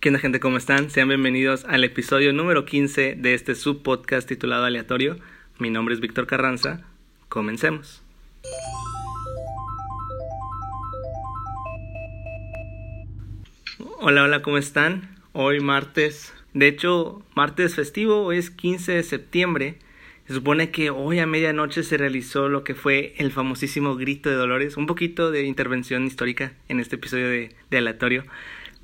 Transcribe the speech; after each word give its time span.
¿Qué 0.00 0.10
onda 0.10 0.20
gente? 0.20 0.38
¿Cómo 0.38 0.58
están? 0.58 0.90
Sean 0.90 1.08
bienvenidos 1.08 1.64
al 1.64 1.82
episodio 1.82 2.32
número 2.32 2.64
15 2.64 3.16
de 3.16 3.34
este 3.34 3.56
subpodcast 3.56 4.28
titulado 4.28 4.64
Aleatorio. 4.64 5.18
Mi 5.58 5.70
nombre 5.70 5.92
es 5.92 6.00
Víctor 6.00 6.28
Carranza. 6.28 6.82
Comencemos. 7.28 8.00
Hola, 13.98 14.22
hola, 14.22 14.40
¿cómo 14.40 14.56
están? 14.56 15.16
Hoy 15.32 15.58
martes, 15.58 16.32
de 16.54 16.68
hecho, 16.68 17.24
martes 17.34 17.74
festivo, 17.74 18.30
es 18.30 18.50
15 18.52 18.92
de 18.92 19.02
septiembre. 19.02 19.78
Se 20.28 20.34
supone 20.34 20.70
que 20.70 20.90
hoy 20.90 21.18
a 21.18 21.26
medianoche 21.26 21.82
se 21.82 21.96
realizó 21.96 22.48
lo 22.48 22.62
que 22.62 22.76
fue 22.76 23.14
el 23.18 23.32
famosísimo 23.32 23.96
Grito 23.96 24.30
de 24.30 24.36
Dolores, 24.36 24.76
un 24.76 24.86
poquito 24.86 25.32
de 25.32 25.42
intervención 25.42 26.06
histórica 26.06 26.52
en 26.68 26.78
este 26.78 26.94
episodio 26.94 27.28
de 27.28 27.78
Aleatorio. 27.78 28.22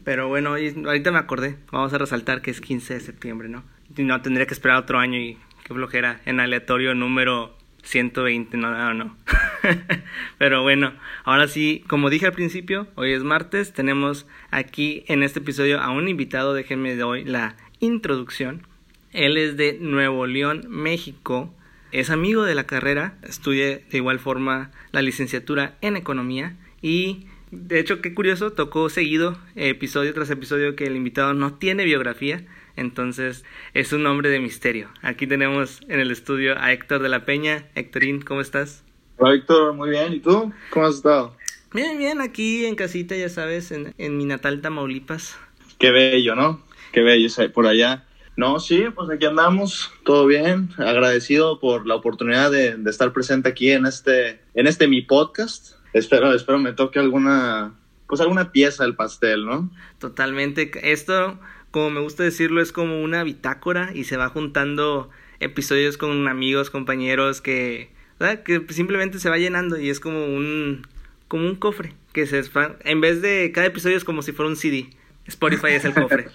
Pero 0.04 0.28
bueno, 0.28 0.50
ahorita 0.50 1.10
me 1.10 1.18
acordé, 1.18 1.56
vamos 1.72 1.92
a 1.94 1.98
resaltar 1.98 2.42
que 2.42 2.50
es 2.50 2.60
15 2.60 2.94
de 2.94 3.00
septiembre, 3.00 3.48
¿no? 3.48 3.64
Y 3.96 4.02
no 4.02 4.20
tendría 4.20 4.46
que 4.46 4.54
esperar 4.54 4.76
otro 4.76 4.98
año 4.98 5.18
y 5.18 5.38
qué 5.64 5.72
flojera 5.72 6.20
en 6.26 6.40
aleatorio 6.40 6.94
número 6.94 7.56
120, 7.84 8.56
no, 8.56 8.70
no, 8.70 8.94
no. 8.94 9.16
Pero 10.38 10.62
bueno, 10.62 10.92
ahora 11.24 11.48
sí, 11.48 11.84
como 11.88 12.10
dije 12.10 12.26
al 12.26 12.32
principio, 12.32 12.86
hoy 12.96 13.12
es 13.12 13.22
martes, 13.22 13.72
tenemos 13.72 14.26
aquí 14.50 15.04
en 15.08 15.22
este 15.22 15.40
episodio 15.40 15.80
a 15.80 15.90
un 15.90 16.08
invitado, 16.08 16.54
déjenme 16.54 16.96
de 16.96 17.02
hoy 17.02 17.24
la 17.24 17.56
introducción. 17.80 18.66
Él 19.12 19.36
es 19.36 19.56
de 19.56 19.78
Nuevo 19.80 20.26
León, 20.26 20.64
México. 20.68 21.54
Es 21.92 22.10
amigo 22.10 22.42
de 22.42 22.56
la 22.56 22.64
carrera, 22.64 23.16
estudia 23.22 23.78
de 23.78 23.96
igual 23.96 24.18
forma 24.18 24.72
la 24.90 25.00
licenciatura 25.00 25.76
en 25.80 25.96
economía 25.96 26.56
y 26.82 27.26
de 27.54 27.80
hecho, 27.80 28.00
qué 28.00 28.14
curioso, 28.14 28.52
tocó 28.52 28.88
seguido, 28.88 29.38
episodio 29.56 30.12
tras 30.14 30.30
episodio, 30.30 30.76
que 30.76 30.86
el 30.86 30.96
invitado 30.96 31.34
no 31.34 31.54
tiene 31.54 31.84
biografía, 31.84 32.44
entonces 32.76 33.44
es 33.72 33.92
un 33.92 34.06
hombre 34.06 34.28
de 34.30 34.40
misterio. 34.40 34.90
Aquí 35.02 35.26
tenemos 35.26 35.80
en 35.88 36.00
el 36.00 36.10
estudio 36.10 36.58
a 36.58 36.72
Héctor 36.72 37.02
de 37.02 37.08
la 37.08 37.24
Peña. 37.24 37.66
Héctorín, 37.74 38.20
¿cómo 38.22 38.40
estás? 38.40 38.84
Hola 39.16 39.34
Héctor, 39.34 39.74
muy 39.74 39.90
bien. 39.90 40.12
¿Y 40.12 40.20
tú? 40.20 40.52
¿Cómo 40.70 40.86
has 40.86 40.96
estado? 40.96 41.36
Bien, 41.72 41.98
bien, 41.98 42.20
aquí 42.20 42.66
en 42.66 42.74
casita, 42.74 43.16
ya 43.16 43.28
sabes, 43.28 43.70
en, 43.72 43.94
en 43.98 44.16
mi 44.16 44.24
natal 44.24 44.60
Tamaulipas. 44.60 45.38
Qué 45.78 45.90
bello, 45.90 46.34
¿no? 46.34 46.62
Qué 46.92 47.02
bello 47.02 47.28
por 47.52 47.66
allá. 47.66 48.04
No, 48.36 48.58
sí, 48.58 48.84
pues 48.94 49.08
aquí 49.10 49.26
andamos, 49.26 49.92
todo 50.04 50.26
bien, 50.26 50.70
agradecido 50.78 51.60
por 51.60 51.86
la 51.86 51.94
oportunidad 51.94 52.50
de, 52.50 52.76
de 52.76 52.90
estar 52.90 53.12
presente 53.12 53.48
aquí 53.48 53.70
en 53.70 53.86
este, 53.86 54.40
en 54.54 54.66
este 54.66 54.88
mi 54.88 55.02
podcast 55.02 55.74
espero, 55.94 56.34
espero 56.34 56.58
me 56.58 56.72
toque 56.72 56.98
alguna, 56.98 57.72
pues 58.06 58.20
alguna 58.20 58.52
pieza 58.52 58.84
del 58.84 58.96
pastel, 58.96 59.46
¿no? 59.46 59.70
Totalmente. 59.98 60.70
Esto, 60.92 61.38
como 61.70 61.90
me 61.90 62.00
gusta 62.00 62.22
decirlo, 62.22 62.60
es 62.60 62.72
como 62.72 63.02
una 63.02 63.24
bitácora 63.24 63.92
y 63.94 64.04
se 64.04 64.18
va 64.18 64.28
juntando 64.28 65.08
episodios 65.40 65.96
con 65.96 66.28
amigos, 66.28 66.70
compañeros 66.70 67.40
que, 67.40 67.90
¿verdad? 68.18 68.42
que 68.42 68.64
simplemente 68.70 69.18
se 69.18 69.30
va 69.30 69.38
llenando 69.38 69.78
y 69.78 69.88
es 69.88 70.00
como 70.00 70.26
un, 70.26 70.86
como 71.28 71.46
un 71.46 71.54
cofre 71.54 71.94
que 72.12 72.26
se 72.26 72.42
en 72.84 73.00
vez 73.00 73.22
de 73.22 73.50
cada 73.52 73.66
episodio 73.66 73.96
es 73.96 74.04
como 74.04 74.22
si 74.22 74.32
fuera 74.32 74.48
un 74.48 74.56
CD. 74.56 74.90
Spotify 75.26 75.68
es 75.68 75.84
el 75.84 75.94
cofre. 75.94 76.28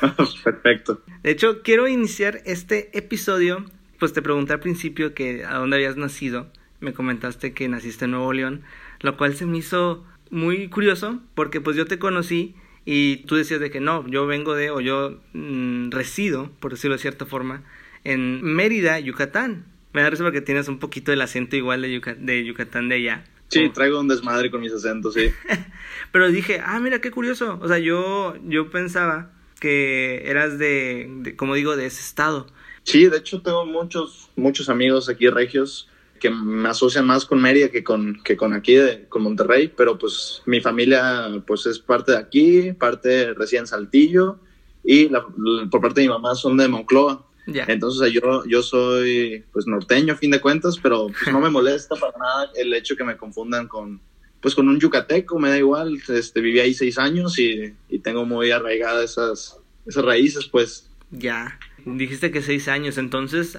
Perfecto. 0.44 1.00
De 1.22 1.30
hecho, 1.30 1.62
quiero 1.62 1.86
iniciar 1.86 2.40
este 2.44 2.90
episodio, 2.96 3.64
pues 3.98 4.12
te 4.12 4.20
pregunté 4.20 4.52
al 4.52 4.60
principio 4.60 5.14
que 5.14 5.44
a 5.44 5.54
dónde 5.54 5.76
habías 5.76 5.96
nacido. 5.96 6.48
Me 6.80 6.92
comentaste 6.92 7.54
que 7.54 7.68
naciste 7.68 8.04
en 8.06 8.10
Nuevo 8.10 8.32
León 8.32 8.62
lo 9.02 9.16
cual 9.16 9.34
se 9.36 9.46
me 9.46 9.58
hizo 9.58 10.04
muy 10.30 10.68
curioso 10.68 11.20
porque 11.34 11.60
pues 11.60 11.76
yo 11.76 11.86
te 11.86 11.98
conocí 11.98 12.54
y 12.84 13.18
tú 13.26 13.36
decías 13.36 13.60
de 13.60 13.70
que 13.70 13.80
no, 13.80 14.06
yo 14.08 14.26
vengo 14.26 14.54
de 14.54 14.70
o 14.70 14.80
yo 14.80 15.20
mm, 15.34 15.90
resido, 15.90 16.50
por 16.58 16.72
decirlo 16.72 16.96
de 16.96 17.02
cierta 17.02 17.26
forma, 17.26 17.62
en 18.04 18.42
Mérida, 18.42 18.98
Yucatán. 18.98 19.66
Me 19.92 20.02
da 20.02 20.10
risa 20.10 20.24
porque 20.24 20.40
tienes 20.40 20.68
un 20.68 20.78
poquito 20.78 21.12
el 21.12 21.20
acento 21.20 21.54
igual 21.54 21.82
de, 21.82 22.16
de 22.18 22.44
Yucatán 22.44 22.88
de 22.88 22.96
allá. 22.96 23.24
Sí, 23.48 23.68
traigo 23.68 24.00
un 24.00 24.08
desmadre 24.08 24.50
con 24.50 24.62
mis 24.62 24.72
acentos, 24.72 25.12
sí. 25.14 25.30
Pero 26.12 26.30
dije, 26.30 26.62
ah, 26.64 26.80
mira 26.80 27.00
qué 27.02 27.10
curioso. 27.10 27.58
O 27.60 27.68
sea, 27.68 27.78
yo, 27.78 28.34
yo 28.44 28.70
pensaba 28.70 29.30
que 29.60 30.22
eras 30.24 30.58
de, 30.58 31.08
de, 31.20 31.36
como 31.36 31.54
digo, 31.54 31.76
de 31.76 31.84
ese 31.84 32.00
estado. 32.00 32.46
Sí, 32.84 33.06
de 33.06 33.18
hecho 33.18 33.42
tengo 33.42 33.66
muchos, 33.66 34.30
muchos 34.34 34.70
amigos 34.70 35.10
aquí 35.10 35.28
regios 35.28 35.88
que 36.22 36.30
me 36.30 36.68
asocian 36.68 37.04
más 37.04 37.26
con 37.26 37.42
Mérida 37.42 37.68
que 37.68 37.82
con, 37.82 38.22
que 38.22 38.36
con 38.36 38.52
aquí, 38.52 38.74
de, 38.74 39.06
con 39.08 39.24
Monterrey, 39.24 39.72
pero 39.76 39.98
pues 39.98 40.40
mi 40.46 40.60
familia 40.60 41.42
pues 41.44 41.66
es 41.66 41.80
parte 41.80 42.12
de 42.12 42.18
aquí, 42.18 42.72
parte 42.74 43.34
recién 43.34 43.66
Saltillo 43.66 44.38
y 44.84 45.08
la, 45.08 45.26
por 45.68 45.80
parte 45.80 46.00
de 46.00 46.06
mi 46.06 46.12
mamá 46.12 46.36
son 46.36 46.56
de 46.56 46.68
Moncloa. 46.68 47.26
Entonces 47.66 48.12
yo, 48.12 48.44
yo 48.46 48.62
soy 48.62 49.44
pues 49.52 49.66
norteño 49.66 50.14
a 50.14 50.16
fin 50.16 50.30
de 50.30 50.40
cuentas, 50.40 50.78
pero 50.80 51.08
pues 51.08 51.32
no 51.32 51.40
me 51.40 51.50
molesta 51.58 51.96
para 51.96 52.16
nada 52.16 52.52
el 52.54 52.72
hecho 52.72 52.94
que 52.94 53.02
me 53.02 53.16
confundan 53.16 53.66
con 53.66 54.00
pues 54.40 54.54
con 54.54 54.68
un 54.68 54.78
yucateco, 54.78 55.40
me 55.40 55.50
da 55.50 55.58
igual, 55.58 56.00
este, 56.08 56.40
viví 56.40 56.60
ahí 56.60 56.72
seis 56.72 56.98
años 56.98 57.36
y, 57.36 57.74
y 57.88 57.98
tengo 57.98 58.24
muy 58.26 58.52
arraigadas 58.52 59.10
esas, 59.10 59.58
esas 59.86 60.04
raíces 60.04 60.46
pues. 60.46 60.88
Ya, 61.10 61.58
dijiste 61.84 62.30
que 62.30 62.42
seis 62.42 62.68
años, 62.68 62.96
entonces, 62.96 63.58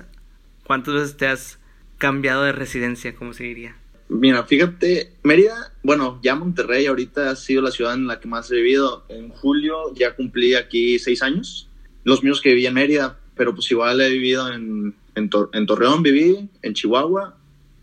¿cuántas 0.66 0.94
veces 0.94 1.18
te 1.18 1.28
has 1.28 1.60
cambiado 2.04 2.44
de 2.44 2.52
residencia, 2.52 3.16
como 3.16 3.32
se 3.32 3.46
diría? 3.46 3.78
Mira, 4.10 4.44
fíjate, 4.44 5.14
Mérida, 5.24 5.72
bueno, 5.84 6.20
ya 6.22 6.36
Monterrey 6.36 6.86
ahorita 6.86 7.30
ha 7.30 7.36
sido 7.38 7.62
la 7.62 7.72
ciudad 7.72 7.94
en 7.94 8.08
la 8.08 8.20
que 8.20 8.28
más 8.28 8.52
he 8.52 8.58
vivido. 8.58 9.06
En 9.08 9.30
julio 9.30 9.94
ya 9.96 10.14
cumplí 10.14 10.54
aquí 10.56 11.00
seis 11.00 11.24
años, 11.24 11.70
los 12.04 12.22
míos 12.22 12.42
que 12.42 12.50
viví 12.50 12.66
en 12.66 12.74
Mérida, 12.74 13.22
pero 13.38 13.56
pues 13.56 13.72
igual 13.72 14.02
he 14.02 14.10
vivido 14.10 14.52
en, 14.52 14.94
en, 15.16 15.30
Torreón, 15.30 16.04
viví, 16.04 16.50
en 16.62 16.74
Chihuahua, 16.74 17.38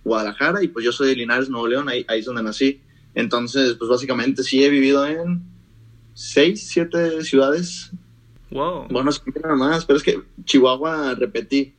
Guadalajara, 0.04 0.62
y 0.62 0.68
pues 0.68 0.84
yo 0.84 0.92
soy 0.92 1.08
de 1.08 1.16
Linares, 1.16 1.48
Nuevo 1.48 1.68
León, 1.68 1.88
ahí, 1.88 2.04
ahí 2.06 2.20
es 2.20 2.26
donde 2.26 2.42
nací. 2.42 2.82
Entonces, 3.14 3.72
pues 3.78 3.88
básicamente 3.88 4.42
sí 4.42 4.62
he 4.62 4.68
vivido 4.68 5.06
en 5.06 5.44
seis, 6.12 6.68
siete 6.68 7.24
ciudades. 7.24 7.90
Wow. 8.50 8.86
Bueno, 8.90 9.08
es 9.08 9.18
que 9.18 9.40
nada 9.40 9.56
más, 9.56 9.86
pero 9.86 9.96
es 9.96 10.02
que 10.02 10.20
Chihuahua 10.44 11.14
repetí. 11.14 11.72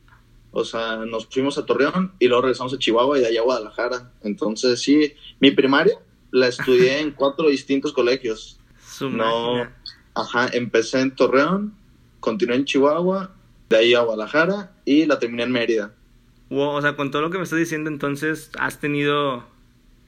O 0.52 0.64
sea, 0.64 0.98
nos 0.98 1.26
fuimos 1.26 1.56
a 1.56 1.64
Torreón 1.64 2.12
y 2.18 2.28
luego 2.28 2.42
regresamos 2.42 2.74
a 2.74 2.78
Chihuahua 2.78 3.18
y 3.18 3.22
de 3.22 3.28
allá 3.28 3.40
a 3.40 3.44
Guadalajara. 3.44 4.12
Entonces, 4.22 4.80
sí, 4.80 5.14
mi 5.40 5.50
primaria 5.50 5.98
la 6.30 6.48
estudié 6.48 7.00
en 7.00 7.10
cuatro 7.16 7.48
distintos 7.48 7.92
colegios. 7.92 8.60
no, 9.00 9.66
ajá, 10.14 10.48
empecé 10.52 11.00
en 11.00 11.14
Torreón, 11.14 11.74
continué 12.20 12.56
en 12.56 12.66
Chihuahua, 12.66 13.34
de 13.70 13.76
ahí 13.76 13.94
a 13.94 14.00
Guadalajara 14.00 14.72
y 14.84 15.06
la 15.06 15.18
terminé 15.18 15.44
en 15.44 15.52
Mérida. 15.52 15.94
Wow, 16.50 16.76
o 16.76 16.82
sea, 16.82 16.96
con 16.96 17.10
todo 17.10 17.22
lo 17.22 17.30
que 17.30 17.38
me 17.38 17.44
estás 17.44 17.58
diciendo, 17.58 17.88
entonces 17.88 18.50
has 18.58 18.78
tenido 18.78 19.44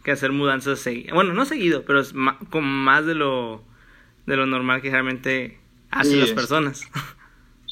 que 0.04 0.12
hacer 0.12 0.30
mudanzas 0.30 0.78
seguidas. 0.78 1.14
Bueno, 1.14 1.32
no 1.32 1.46
seguido, 1.46 1.84
pero 1.86 2.00
es 2.00 2.12
con 2.50 2.64
más 2.64 3.06
de 3.06 3.14
lo, 3.14 3.64
de 4.26 4.36
lo 4.36 4.44
normal 4.44 4.82
que 4.82 4.90
realmente 4.90 5.58
hacen 5.90 6.20
las 6.20 6.32
personas. 6.32 6.82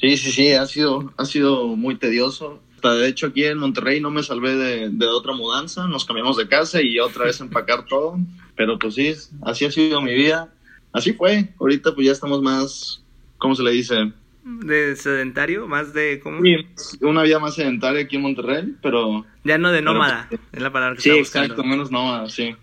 Sí, 0.03 0.17
sí, 0.17 0.33
sí, 0.33 0.53
ha 0.53 0.67
sido, 0.67 1.15
ha 1.17 1.25
sido 1.25 1.69
muy 1.77 1.95
tedioso. 1.95 2.61
De 2.83 3.07
hecho, 3.07 3.29
aquí 3.29 3.45
en 3.45 3.59
Monterrey 3.59 4.01
no 4.01 4.11
me 4.11 4.25
salvé 4.25 4.57
de, 4.57 4.91
de 4.91 5.07
otra 5.07 5.33
mudanza, 5.33 5.87
nos 5.87 6.05
cambiamos 6.05 6.37
de 6.37 6.49
casa 6.49 6.83
y 6.83 6.99
otra 6.99 7.27
vez 7.27 7.41
empacar 7.41 7.87
todo. 7.89 8.19
Pero 8.57 8.81
pues 8.81 8.97
sí, 8.97 9.15
así 9.43 9.65
ha 9.65 9.71
sido 9.71 10.03
mi 10.03 10.13
vida. 10.13 10.53
Así 10.93 11.13
fue. 11.13 11.51
Ahorita 11.61 11.95
pues 11.95 12.07
ya 12.09 12.13
estamos 12.13 12.43
más, 12.43 13.05
¿cómo 13.39 13.55
se 13.55 13.63
le 13.63 13.71
dice? 13.71 14.13
De 14.45 14.97
sedentario, 14.97 15.69
más 15.69 15.95
de 15.95 16.19
cómo. 16.21 16.41
Sí, 16.43 16.99
una 17.03 17.23
vida 17.23 17.39
más 17.39 17.55
sedentaria 17.55 18.03
aquí 18.03 18.17
en 18.17 18.23
Monterrey, 18.23 18.75
pero. 18.83 19.25
Ya 19.45 19.57
no 19.57 19.71
de 19.71 19.83
nómada, 19.83 20.27
pues, 20.29 20.41
es 20.51 20.63
la 20.63 20.73
palabra 20.73 20.97
que 20.97 21.03
Sí, 21.03 21.11
exacto, 21.11 21.63
menos 21.63 21.93
nómada, 21.93 22.29
sí. 22.29 22.57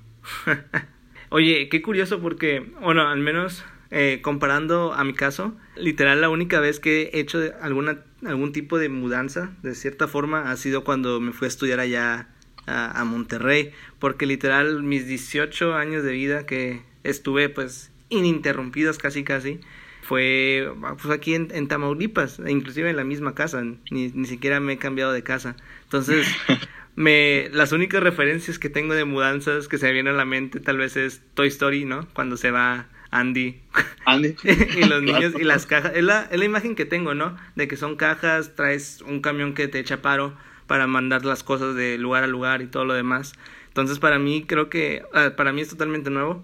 Oye, 1.30 1.70
qué 1.70 1.82
curioso 1.82 2.20
porque, 2.20 2.70
bueno, 2.82 3.08
al 3.08 3.20
menos 3.20 3.64
eh, 3.92 4.20
comparando 4.22 4.94
a 4.94 5.04
mi 5.04 5.14
caso, 5.14 5.56
literal 5.76 6.22
la 6.22 6.30
única 6.30 6.60
vez 6.60 6.80
que 6.80 7.10
he 7.14 7.20
hecho 7.20 7.40
alguna, 7.62 8.04
algún 8.26 8.52
tipo 8.52 8.78
de 8.78 8.90
mudanza, 8.90 9.52
de 9.64 9.74
cierta 9.74 10.08
forma, 10.08 10.52
ha 10.52 10.58
sido 10.58 10.84
cuando 10.84 11.20
me 11.20 11.32
fui 11.32 11.46
a 11.46 11.50
estudiar 11.50 11.80
allá 11.80 12.30
a, 12.68 13.04
Monterrey, 13.04 13.72
porque 13.98 14.28
literal 14.28 14.84
mis 14.84 15.08
18 15.08 15.74
años 15.74 16.04
de 16.04 16.12
vida 16.12 16.46
que 16.46 16.84
estuve 17.04 17.50
pues 17.50 17.92
ininterrumpidos 18.10 19.00
casi 19.00 19.24
casi, 19.24 19.60
fue 20.04 20.72
pues 21.02 21.12
aquí 21.12 21.34
en, 21.34 21.48
en, 21.52 21.68
Tamaulipas, 21.68 22.40
e 22.40 22.52
inclusive 22.52 22.92
en 22.92 22.96
la 22.96 23.04
misma 23.04 23.34
casa, 23.34 23.64
ni, 23.64 24.10
ni 24.10 24.26
siquiera 24.28 24.60
me 24.60 24.74
he 24.74 24.78
cambiado 24.78 25.12
de 25.14 25.24
casa. 25.24 25.56
Entonces, 25.86 26.28
me, 26.96 27.50
las 27.54 27.72
únicas 27.72 28.04
referencias 28.04 28.60
que 28.60 28.70
tengo 28.70 28.94
de 28.94 29.06
mudanzas 29.06 29.68
que 29.68 29.80
se 29.80 29.88
me 29.88 29.94
vienen 29.94 30.14
a 30.14 30.18
la 30.18 30.26
mente 30.26 30.60
tal 30.60 30.78
vez 30.78 30.96
es 30.96 31.22
Toy 31.34 31.48
Story, 31.48 31.86
¿no? 31.86 32.08
Cuando 32.14 32.38
se 32.38 32.52
va 32.52 32.88
Andy. 33.12 33.60
Andy. 34.06 34.36
y 34.78 34.86
los 34.86 35.02
niños 35.04 35.34
y 35.40 35.44
las 35.44 35.66
cajas. 35.66 35.94
Es 35.96 36.04
la, 36.04 36.28
es 36.32 36.40
la 36.40 36.46
imagen 36.46 36.76
que 36.76 36.86
tengo, 36.86 37.14
¿no? 37.14 37.38
De 37.56 37.68
que 37.68 37.78
son 37.78 37.96
cajas, 37.96 38.56
traes 38.56 39.02
un 39.02 39.22
camión 39.22 39.54
que 39.54 39.68
te 39.68 39.80
echa 39.80 40.02
paro 40.02 40.36
para 40.68 40.88
mandar 40.88 41.26
las 41.26 41.44
cosas 41.44 41.76
de 41.76 41.98
lugar 41.98 42.24
a 42.24 42.28
lugar 42.28 42.62
y 42.62 42.68
todo 42.68 42.86
lo 42.86 42.94
demás. 42.94 43.34
Entonces, 43.68 44.00
para 44.00 44.20
mí, 44.20 44.44
creo 44.46 44.70
que. 44.70 45.04
Ah, 45.14 45.34
para 45.36 45.52
mí 45.52 45.62
es 45.62 45.70
totalmente 45.70 46.10
nuevo. 46.10 46.44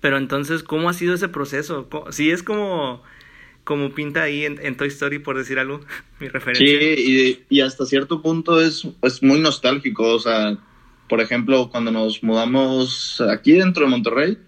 Pero 0.00 0.18
entonces, 0.18 0.62
¿cómo 0.62 0.88
ha 0.88 0.92
sido 0.92 1.14
ese 1.14 1.28
proceso? 1.28 1.88
Sí, 2.10 2.30
es 2.30 2.42
como. 2.42 3.02
como 3.64 3.94
pinta 3.94 4.22
ahí 4.22 4.44
en, 4.44 4.76
Toy 4.76 4.88
Story, 4.88 5.18
por 5.18 5.36
decir 5.36 5.58
algo, 5.58 5.80
mi 6.20 6.28
referencia. 6.28 6.66
Sí, 6.66 7.44
y, 7.50 7.56
y 7.56 7.60
hasta 7.60 7.86
cierto 7.86 8.22
punto 8.22 8.60
es, 8.60 8.86
es 9.02 9.22
muy 9.22 9.40
nostálgico, 9.40 10.14
o 10.14 10.18
sea, 10.20 10.56
por 11.08 11.20
ejemplo, 11.20 11.70
cuando 11.70 11.90
nos 11.90 12.22
mudamos 12.22 13.20
aquí 13.20 13.52
dentro 13.52 13.84
de 13.84 13.90
Monterrey, 13.90 14.38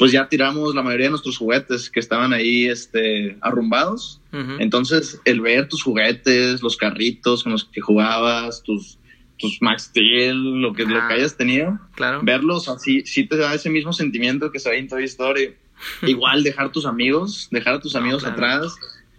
pues 0.00 0.12
ya 0.12 0.26
tiramos 0.30 0.74
la 0.74 0.82
mayoría 0.82 1.08
de 1.08 1.10
nuestros 1.10 1.36
juguetes 1.36 1.90
que 1.90 2.00
estaban 2.00 2.32
ahí 2.32 2.64
este, 2.64 3.36
arrumbados. 3.42 4.22
Entonces, 4.58 5.20
el 5.26 5.42
ver 5.42 5.68
tus 5.68 5.82
juguetes, 5.82 6.62
los 6.62 6.78
carritos 6.78 7.42
con 7.42 7.52
los 7.52 7.66
que 7.66 7.82
jugabas, 7.82 8.62
tus, 8.62 8.98
tus 9.36 9.60
Max 9.60 9.90
Steel, 9.90 10.62
lo 10.62 10.72
que, 10.72 10.86
lo 10.86 11.06
que 11.06 11.12
hayas 11.12 11.36
tenido, 11.36 11.78
claro. 11.96 12.20
verlos 12.22 12.70
así, 12.70 13.02
sí 13.04 13.26
te 13.26 13.36
da 13.36 13.52
ese 13.52 13.68
mismo 13.68 13.92
sentimiento 13.92 14.50
que 14.50 14.58
se 14.58 14.70
ve 14.70 14.78
en 14.78 14.88
Toy 14.88 15.04
Story. 15.04 15.52
Igual 16.06 16.44
dejar 16.44 16.72
tus 16.72 16.86
amigos, 16.86 17.48
dejar 17.50 17.74
a 17.74 17.80
tus 17.80 17.94
amigos 17.94 18.24
atrás. 18.24 18.74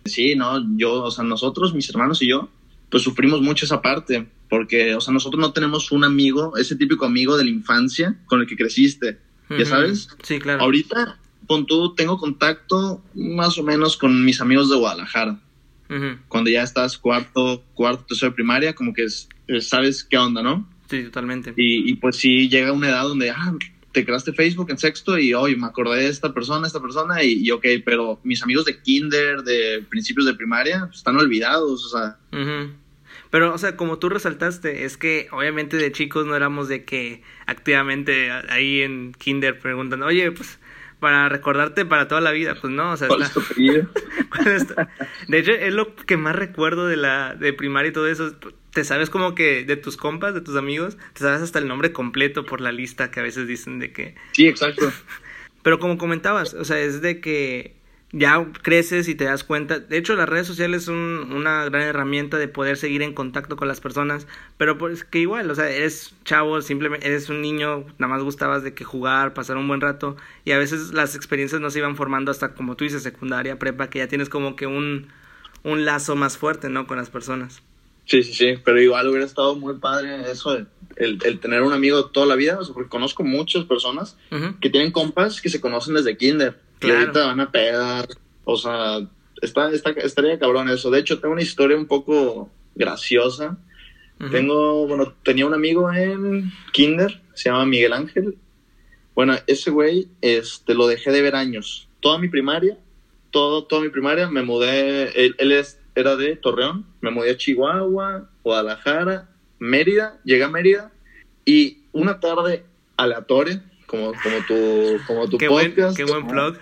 Sí, 0.05 0.33
no, 0.33 0.65
yo, 0.77 1.03
o 1.03 1.11
sea, 1.11 1.23
nosotros, 1.23 1.75
mis 1.75 1.87
hermanos 1.91 2.23
y 2.23 2.29
yo, 2.29 2.49
pues 2.89 3.03
sufrimos 3.03 3.39
mucho 3.39 3.65
esa 3.65 3.83
parte, 3.83 4.25
porque, 4.49 4.95
o 4.95 5.01
sea, 5.01 5.13
nosotros 5.13 5.39
no 5.39 5.53
tenemos 5.53 5.91
un 5.91 6.05
amigo, 6.05 6.57
ese 6.57 6.75
típico 6.75 7.05
amigo 7.05 7.37
de 7.37 7.43
la 7.43 7.51
infancia 7.51 8.15
con 8.25 8.41
el 8.41 8.47
que 8.47 8.55
creciste 8.55 9.19
¿ya 9.57 9.65
sabes? 9.65 10.09
Sí, 10.23 10.39
claro. 10.39 10.61
Ahorita, 10.61 11.19
con 11.47 11.65
tú, 11.65 11.93
tengo 11.95 12.17
contacto 12.17 13.03
más 13.13 13.57
o 13.57 13.63
menos 13.63 13.97
con 13.97 14.23
mis 14.23 14.41
amigos 14.41 14.69
de 14.69 14.77
Guadalajara. 14.77 15.39
Cuando 16.29 16.49
ya 16.49 16.63
estás 16.63 16.97
cuarto, 16.97 17.65
cuarto, 17.73 18.05
tercero 18.07 18.31
de 18.31 18.35
primaria, 18.35 18.73
como 18.73 18.93
que 18.93 19.07
sabes 19.59 20.05
qué 20.05 20.17
onda, 20.17 20.41
¿no? 20.41 20.65
Sí, 20.89 21.03
totalmente. 21.03 21.53
Y, 21.57 21.93
pues 21.95 22.15
sí 22.15 22.47
llega 22.47 22.71
una 22.71 22.87
edad 22.87 23.03
donde, 23.03 23.29
ah, 23.29 23.53
te 23.91 24.05
creaste 24.05 24.31
Facebook 24.31 24.69
en 24.69 24.77
sexto 24.77 25.17
y 25.17 25.33
hoy 25.33 25.57
me 25.57 25.67
acordé 25.67 26.03
de 26.03 26.07
esta 26.07 26.33
persona, 26.33 26.65
esta 26.65 26.81
persona 26.81 27.21
y, 27.23 27.45
y, 27.45 27.51
ok, 27.51 27.65
pero 27.83 28.21
mis 28.23 28.41
amigos 28.41 28.63
de 28.63 28.81
kinder, 28.81 29.43
de 29.43 29.85
principios 29.89 30.25
de 30.25 30.33
primaria, 30.33 30.85
pues, 30.85 30.99
están 30.99 31.17
olvidados, 31.17 31.85
o 31.85 31.97
sea. 31.97 32.17
Pero, 33.31 33.53
o 33.53 33.57
sea, 33.57 33.77
como 33.77 33.97
tú 33.97 34.09
resaltaste, 34.09 34.83
es 34.83 34.97
que 34.97 35.29
obviamente 35.31 35.77
de 35.77 35.91
chicos 35.91 36.25
no 36.25 36.35
éramos 36.35 36.67
de 36.67 36.83
que 36.83 37.23
activamente 37.47 38.29
ahí 38.29 38.81
en 38.81 39.13
kinder 39.13 39.57
preguntan, 39.57 40.03
oye, 40.03 40.31
pues 40.31 40.59
para 40.99 41.29
recordarte 41.29 41.83
para 41.83 42.07
toda 42.07 42.21
la 42.21 42.31
vida, 42.31 42.55
pues 42.59 42.71
no, 42.71 42.91
o 42.91 42.97
sea, 42.97 43.07
de 45.27 45.39
hecho 45.39 45.51
es 45.51 45.73
lo 45.73 45.95
que 45.95 46.15
más 46.15 46.35
recuerdo 46.35 46.85
de 46.85 46.97
la 46.97 47.33
de 47.33 47.53
primaria 47.53 47.89
y 47.89 47.93
todo 47.93 48.07
eso, 48.07 48.35
te 48.71 48.83
sabes 48.83 49.09
como 49.09 49.33
que 49.33 49.63
de 49.63 49.77
tus 49.77 49.97
compas, 49.97 50.35
de 50.35 50.41
tus 50.41 50.57
amigos, 50.57 50.97
te 51.13 51.21
sabes 51.21 51.41
hasta 51.41 51.57
el 51.57 51.67
nombre 51.67 51.91
completo 51.91 52.45
por 52.45 52.61
la 52.61 52.71
lista 52.71 53.09
que 53.09 53.19
a 53.19 53.23
veces 53.23 53.47
dicen 53.47 53.79
de 53.79 53.91
que 53.91 54.13
Sí, 54.33 54.47
exacto. 54.47 54.91
Pero 55.63 55.79
como 55.79 55.97
comentabas, 55.97 56.53
o 56.53 56.65
sea, 56.65 56.79
es 56.79 57.01
de 57.01 57.19
que 57.19 57.80
ya 58.13 58.45
creces 58.61 59.07
y 59.07 59.15
te 59.15 59.23
das 59.23 59.43
cuenta. 59.43 59.79
De 59.79 59.97
hecho, 59.97 60.15
las 60.15 60.27
redes 60.27 60.47
sociales 60.47 60.83
son 60.83 61.31
una 61.31 61.65
gran 61.65 61.81
herramienta 61.81 62.37
de 62.37 62.47
poder 62.47 62.77
seguir 62.77 63.01
en 63.01 63.13
contacto 63.13 63.55
con 63.55 63.67
las 63.67 63.79
personas, 63.79 64.27
pero 64.57 64.77
pues 64.77 65.03
que 65.03 65.19
igual, 65.19 65.49
o 65.49 65.55
sea, 65.55 65.69
eres 65.69 66.13
chavo, 66.25 66.61
simplemente 66.61 67.07
eres 67.07 67.29
un 67.29 67.41
niño, 67.41 67.85
nada 67.97 68.13
más 68.13 68.23
gustabas 68.23 68.63
de 68.63 68.73
que 68.73 68.83
jugar, 68.83 69.33
pasar 69.33 69.57
un 69.57 69.67
buen 69.67 69.81
rato, 69.81 70.17
y 70.43 70.51
a 70.51 70.57
veces 70.57 70.91
las 70.93 71.15
experiencias 71.15 71.61
no 71.61 71.69
se 71.69 71.79
iban 71.79 71.95
formando 71.95 72.31
hasta, 72.31 72.53
como 72.53 72.75
tú 72.75 72.83
dices, 72.83 73.03
secundaria, 73.03 73.57
prepa, 73.57 73.89
que 73.89 73.99
ya 73.99 74.07
tienes 74.07 74.29
como 74.29 74.55
que 74.55 74.67
un, 74.67 75.07
un 75.63 75.85
lazo 75.85 76.15
más 76.15 76.37
fuerte, 76.37 76.69
¿no? 76.69 76.87
Con 76.87 76.97
las 76.97 77.09
personas. 77.09 77.61
Sí, 78.05 78.23
sí, 78.23 78.33
sí, 78.33 78.55
pero 78.65 78.81
igual 78.81 79.07
hubiera 79.07 79.25
estado 79.25 79.55
muy 79.55 79.75
padre 79.77 80.29
eso, 80.29 80.57
el, 80.57 80.67
el 81.23 81.39
tener 81.39 81.61
un 81.61 81.71
amigo 81.71 82.07
toda 82.07 82.25
la 82.25 82.35
vida, 82.35 82.59
porque 82.73 82.89
conozco 82.89 83.23
muchas 83.23 83.63
personas 83.63 84.17
que 84.59 84.69
tienen 84.69 84.91
compas 84.91 85.39
que 85.39 85.47
se 85.47 85.61
conocen 85.61 85.93
desde 85.93 86.17
kinder 86.17 86.59
Claro. 86.81 86.99
Y 86.99 87.03
ahorita 87.03 87.25
van 87.27 87.39
a 87.39 87.51
pegar. 87.51 88.07
O 88.43 88.57
sea, 88.57 88.99
está, 89.41 89.71
está, 89.71 89.91
estaría 89.91 90.39
cabrón 90.39 90.67
eso. 90.69 90.91
De 90.91 90.99
hecho, 90.99 91.19
tengo 91.19 91.33
una 91.33 91.43
historia 91.43 91.77
un 91.77 91.85
poco 91.85 92.49
graciosa. 92.75 93.57
Tengo, 94.29 94.85
bueno, 94.85 95.15
tenía 95.23 95.47
un 95.47 95.55
amigo 95.55 95.91
en 95.91 96.51
Kinder, 96.73 97.19
se 97.33 97.49
llama 97.49 97.65
Miguel 97.65 97.91
Ángel. 97.91 98.37
Bueno, 99.15 99.35
ese 99.47 99.71
güey, 99.71 100.09
este, 100.21 100.75
lo 100.75 100.85
dejé 100.85 101.11
de 101.11 101.23
ver 101.23 101.35
años. 101.35 101.87
Toda 102.01 102.19
mi 102.19 102.29
primaria, 102.29 102.77
todo, 103.31 103.63
toda 103.63 103.81
mi 103.81 103.89
primaria, 103.89 104.29
me 104.29 104.43
mudé, 104.43 105.25
él, 105.25 105.35
él 105.39 105.51
es, 105.51 105.79
era 105.95 106.15
de 106.17 106.35
Torreón, 106.35 106.85
me 107.01 107.09
mudé 107.09 107.31
a 107.31 107.37
Chihuahua, 107.37 108.29
Guadalajara, 108.43 109.27
Mérida, 109.57 110.19
llegué 110.23 110.43
a 110.43 110.49
Mérida, 110.49 110.91
y 111.43 111.79
una 111.91 112.19
tarde 112.19 112.63
aleatoria, 112.97 113.63
como, 113.91 114.13
como 114.13 114.45
tu, 114.47 114.99
como 115.05 115.27
tu 115.27 115.37
qué 115.37 115.47
podcast. 115.47 115.77
Buen, 115.77 115.95
qué 115.95 116.05
buen 116.05 116.25
blog. 116.25 116.57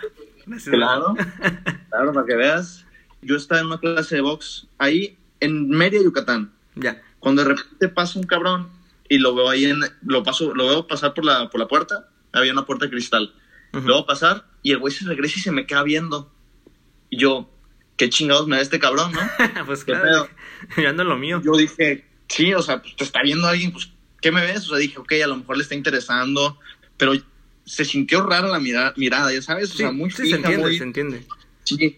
Claro, 0.65 1.15
claro, 1.91 2.11
para 2.11 2.25
que 2.25 2.35
veas. 2.35 2.87
Yo 3.21 3.35
estaba 3.35 3.61
en 3.61 3.67
una 3.67 3.79
clase 3.79 4.15
de 4.15 4.21
box 4.21 4.67
ahí 4.79 5.15
en 5.39 5.69
Mérida, 5.69 6.01
Yucatán. 6.01 6.51
Ya. 6.73 7.03
Cuando 7.19 7.43
de 7.43 7.49
repente 7.49 7.89
pasa 7.89 8.17
un 8.17 8.25
cabrón 8.25 8.69
y 9.09 9.19
lo 9.19 9.35
veo 9.35 9.47
ahí 9.47 9.65
en, 9.65 9.79
lo 10.01 10.23
paso, 10.23 10.55
lo 10.55 10.65
veo 10.65 10.87
pasar 10.87 11.13
por 11.13 11.23
la, 11.23 11.49
por 11.51 11.59
la 11.59 11.67
puerta, 11.67 12.09
había 12.31 12.51
una 12.51 12.65
puerta 12.65 12.85
de 12.85 12.91
cristal. 12.91 13.31
Lo 13.73 13.81
veo 13.81 14.05
pasar 14.07 14.45
y 14.63 14.71
el 14.71 14.79
güey 14.79 14.91
se 14.91 15.05
regresa 15.05 15.37
y 15.37 15.41
se 15.43 15.51
me 15.51 15.67
queda 15.67 15.83
viendo. 15.83 16.33
Y 17.11 17.19
yo, 17.19 17.47
qué 17.95 18.09
chingados 18.09 18.47
me 18.47 18.55
da 18.55 18.63
este 18.63 18.79
cabrón, 18.79 19.11
¿no? 19.11 19.19
pues 19.67 19.83
claro, 19.83 20.27
yo 20.77 20.89
ando 20.89 21.03
lo 21.03 21.15
mío. 21.15 21.39
Yo 21.45 21.51
dije, 21.51 22.07
sí, 22.27 22.55
o 22.55 22.63
sea, 22.63 22.81
pues 22.81 22.95
te 22.95 23.03
está 23.03 23.21
viendo 23.21 23.47
alguien, 23.47 23.71
pues, 23.71 23.91
¿qué 24.19 24.31
me 24.31 24.41
ves? 24.41 24.65
O 24.65 24.69
sea, 24.69 24.77
dije, 24.79 24.97
ok, 24.97 25.11
a 25.23 25.27
lo 25.27 25.37
mejor 25.37 25.57
le 25.57 25.63
está 25.63 25.75
interesando, 25.75 26.57
pero 26.99 27.13
se 27.65 27.85
sintió 27.85 28.21
rara 28.23 28.47
la 28.47 28.59
mirada, 28.59 28.93
mirada 28.97 29.33
ya 29.33 29.41
sabes, 29.41 29.71
o 29.71 29.77
sea, 29.77 29.91
muy 29.91 30.11
sí, 30.11 30.29
se 30.29 30.35
entiende, 30.35 30.77
se 30.77 30.83
entiende. 30.83 31.25
Sí, 31.63 31.97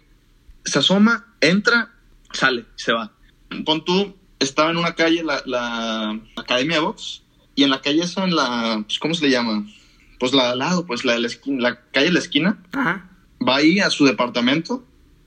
se 0.63 0.79
asoma, 0.79 1.33
entra, 1.41 1.91
sale, 2.31 2.65
se 2.75 2.93
va. 2.93 3.11
Pon 3.65 3.83
tú, 3.83 4.15
estaba 4.39 4.71
en 4.71 4.77
una 4.77 4.95
calle, 4.95 5.23
la, 5.23 5.41
la 5.45 6.19
Academia 6.37 6.77
de 6.77 6.83
Box, 6.83 7.23
y 7.55 7.63
en 7.63 7.71
la 7.71 7.81
calle 7.81 8.03
esa, 8.03 8.23
en 8.23 8.35
la, 8.35 8.83
pues, 8.85 8.99
¿cómo 8.99 9.13
se 9.13 9.25
le 9.25 9.31
llama? 9.31 9.65
Pues 10.19 10.33
la 10.33 10.43
de 10.43 10.49
al 10.51 10.59
lado, 10.59 10.85
pues 10.85 11.03
la, 11.03 11.13
de 11.13 11.19
la, 11.19 11.27
esquina, 11.27 11.61
la 11.61 11.81
calle 11.91 12.07
de 12.07 12.13
la 12.13 12.19
esquina. 12.19 12.63
Ajá. 12.73 13.09
Va 13.45 13.57
ahí 13.57 13.79
a 13.79 13.89
su 13.89 14.05
departamento, 14.05 14.85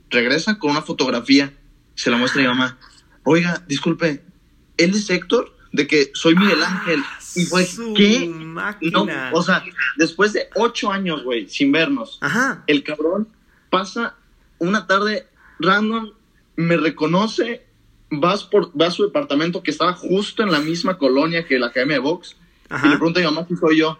regresa 0.08 0.58
con 0.58 0.70
una 0.70 0.82
fotografía, 0.82 1.52
se 1.96 2.10
la 2.10 2.16
muestra 2.16 2.40
a 2.40 2.44
mi 2.44 2.48
mamá. 2.48 2.78
Oiga, 3.24 3.64
disculpe, 3.66 4.22
¿él 4.76 4.90
es 4.90 5.10
Héctor? 5.10 5.56
De 5.74 5.88
que 5.88 6.12
soy 6.14 6.36
Miguel 6.36 6.62
ah, 6.62 6.68
Ángel. 6.70 7.02
y 7.34 7.46
fue, 7.46 7.66
¿qué? 7.96 8.32
No, 8.92 9.08
o 9.32 9.42
sea, 9.42 9.64
después 9.96 10.32
de 10.32 10.48
ocho 10.54 10.92
años, 10.92 11.24
güey, 11.24 11.48
sin 11.48 11.72
vernos, 11.72 12.20
el 12.68 12.84
cabrón 12.84 13.26
pasa 13.70 14.14
una 14.58 14.86
tarde 14.86 15.26
random, 15.58 16.12
me 16.54 16.76
reconoce, 16.76 17.66
vas 18.08 18.44
por, 18.44 18.70
va 18.80 18.86
a 18.86 18.90
su 18.92 19.02
departamento 19.02 19.64
que 19.64 19.72
estaba 19.72 19.94
justo 19.94 20.44
en 20.44 20.52
la 20.52 20.60
misma 20.60 20.96
colonia 20.96 21.44
que 21.44 21.58
la 21.58 21.66
Academia 21.66 21.96
de 21.96 22.02
Box, 22.02 22.36
y 22.70 22.88
le 22.88 22.96
pregunta 22.96 23.18
a 23.18 23.22
mi 23.24 23.34
mamá 23.34 23.44
si 23.48 23.56
soy 23.56 23.78
yo. 23.78 23.98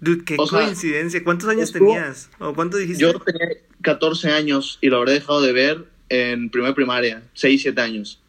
Dude, 0.00 0.26
qué 0.26 0.36
coincidencia. 0.36 1.24
¿Cuántos 1.24 1.48
años 1.48 1.72
tenías? 1.72 2.28
¿O 2.38 2.52
cuánto 2.52 2.76
dijiste? 2.76 3.00
Yo 3.00 3.18
tenía 3.18 3.48
14 3.80 4.30
años 4.30 4.78
y 4.82 4.88
lo 4.88 4.98
habré 4.98 5.12
dejado 5.12 5.40
de 5.40 5.54
ver 5.54 5.88
en 6.10 6.50
primera 6.50 6.74
primaria, 6.74 7.22
6, 7.32 7.62
7 7.62 7.80
años. 7.80 8.20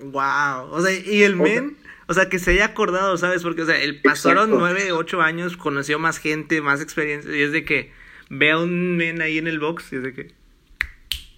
Wow. 0.00 0.70
O 0.70 0.80
sea, 0.80 0.96
¿y 0.96 1.24
el 1.24 1.34
men? 1.34 1.76
O 2.10 2.12
sea, 2.12 2.28
que 2.28 2.40
se 2.40 2.50
haya 2.50 2.64
acordado, 2.64 3.16
¿sabes? 3.16 3.44
Porque, 3.44 3.62
o 3.62 3.66
sea, 3.66 3.80
el 3.80 4.00
pasaron 4.02 4.50
nueve, 4.50 4.90
ocho 4.90 5.22
años, 5.22 5.56
conoció 5.56 6.00
más 6.00 6.18
gente, 6.18 6.60
más 6.60 6.82
experiencia, 6.82 7.36
y 7.36 7.40
es 7.40 7.52
de 7.52 7.64
que 7.64 7.92
ve 8.28 8.50
a 8.50 8.58
un 8.58 8.96
men 8.96 9.22
ahí 9.22 9.38
en 9.38 9.46
el 9.46 9.60
box 9.60 9.92
y 9.92 9.96
es 9.96 10.02
de 10.02 10.12
que... 10.12 10.32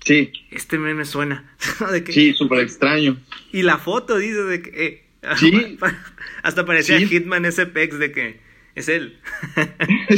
Sí. 0.02 0.32
Este 0.50 0.78
men 0.78 0.96
me 0.96 1.04
suena. 1.04 1.54
sí, 2.08 2.32
súper 2.32 2.60
extraño. 2.60 3.18
Y 3.52 3.64
la 3.64 3.76
foto 3.76 4.16
dice 4.16 4.44
de 4.44 4.62
que... 4.62 4.70
Eh, 4.86 5.04
sí. 5.36 5.76
Hasta 6.42 6.64
parecía 6.64 7.06
Hitman 7.06 7.44
ese 7.44 7.66
pex 7.66 7.98
de 7.98 8.10
que 8.10 8.40
es 8.74 8.88
él. 8.88 9.18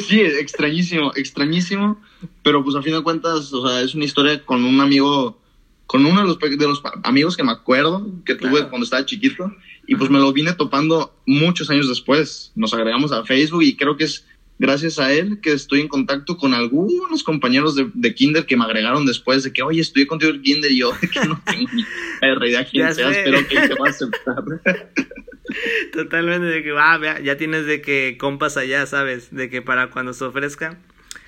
sí, 0.06 0.20
extrañísimo, 0.20 1.10
extrañísimo. 1.16 2.00
Pero 2.44 2.62
pues 2.62 2.76
a 2.76 2.82
fin 2.82 2.92
de 2.92 3.02
cuentas, 3.02 3.52
o 3.52 3.66
sea, 3.66 3.80
es 3.80 3.96
una 3.96 4.04
historia 4.04 4.40
con 4.44 4.62
un 4.62 4.80
amigo, 4.80 5.42
con 5.88 6.06
uno 6.06 6.20
de 6.20 6.28
los, 6.28 6.38
de 6.38 6.68
los 6.68 6.80
amigos 7.02 7.36
que 7.36 7.42
me 7.42 7.50
acuerdo 7.50 8.06
que 8.24 8.36
tuve 8.36 8.68
cuando 8.68 8.84
estaba 8.84 9.04
chiquito. 9.04 9.52
Y 9.86 9.96
pues 9.96 10.10
me 10.10 10.18
lo 10.18 10.32
vine 10.32 10.52
topando 10.54 11.14
muchos 11.26 11.70
años 11.70 11.88
después. 11.88 12.52
Nos 12.54 12.72
agregamos 12.72 13.12
a 13.12 13.24
Facebook 13.24 13.62
y 13.62 13.76
creo 13.76 13.96
que 13.96 14.04
es 14.04 14.24
gracias 14.58 14.98
a 14.98 15.12
él 15.12 15.40
que 15.42 15.52
estoy 15.52 15.80
en 15.80 15.88
contacto 15.88 16.36
con 16.36 16.54
algunos 16.54 17.22
compañeros 17.22 17.76
de, 17.76 18.14
Kinder 18.14 18.46
que 18.46 18.56
me 18.56 18.64
agregaron 18.64 19.04
después 19.06 19.42
de 19.42 19.52
que, 19.52 19.62
oye, 19.62 19.80
estudié 19.80 20.06
contigo 20.06 20.32
el 20.32 20.42
Kinder 20.42 20.70
y 20.70 20.78
yo, 20.78 20.92
que 21.12 21.28
no 21.28 21.40
tengo 21.44 21.70
ni 21.72 22.48
idea 22.48 22.64
quién 22.64 22.94
seas, 22.94 23.16
pero 23.24 23.46
que 23.48 23.68
te 23.68 23.74
va 23.74 23.86
a 23.86 23.90
aceptar. 23.90 24.44
Totalmente, 25.92 26.46
de 26.46 26.62
que, 26.62 26.72
ah, 26.76 27.20
ya 27.22 27.36
tienes 27.36 27.66
de 27.66 27.80
que 27.82 28.16
compas 28.18 28.56
allá, 28.56 28.86
¿sabes? 28.86 29.34
De 29.34 29.50
que 29.50 29.62
para 29.62 29.90
cuando 29.90 30.12
se 30.12 30.24
ofrezca. 30.24 30.78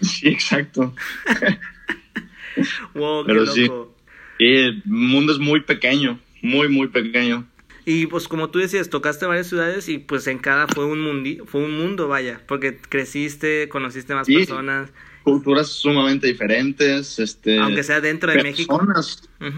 Sí, 0.00 0.28
exacto. 0.28 0.94
wow, 2.94 3.24
qué 3.24 3.34
loco. 3.34 3.52
Sí. 3.52 3.70
el 4.38 4.82
mundo 4.84 5.32
es 5.32 5.38
muy 5.38 5.60
pequeño, 5.60 6.18
muy, 6.42 6.68
muy 6.68 6.88
pequeño. 6.88 7.46
Y 7.88 8.06
pues 8.08 8.26
como 8.26 8.50
tú 8.50 8.58
decías, 8.58 8.90
tocaste 8.90 9.26
varias 9.26 9.46
ciudades 9.46 9.88
y 9.88 9.98
pues 9.98 10.26
en 10.26 10.38
cada 10.38 10.66
fue 10.66 10.84
un 10.84 11.00
mundi 11.00 11.38
fue 11.46 11.62
un 11.62 11.78
mundo, 11.78 12.08
vaya, 12.08 12.42
porque 12.48 12.76
creciste, 12.76 13.68
conociste 13.68 14.12
más 14.12 14.26
personas. 14.26 14.90
Culturas 15.22 15.68
sumamente 15.68 16.26
diferentes, 16.26 17.20
este 17.20 17.60
aunque 17.60 17.84
sea 17.84 18.00
dentro 18.00 18.32
de 18.32 18.42
México. 18.42 18.84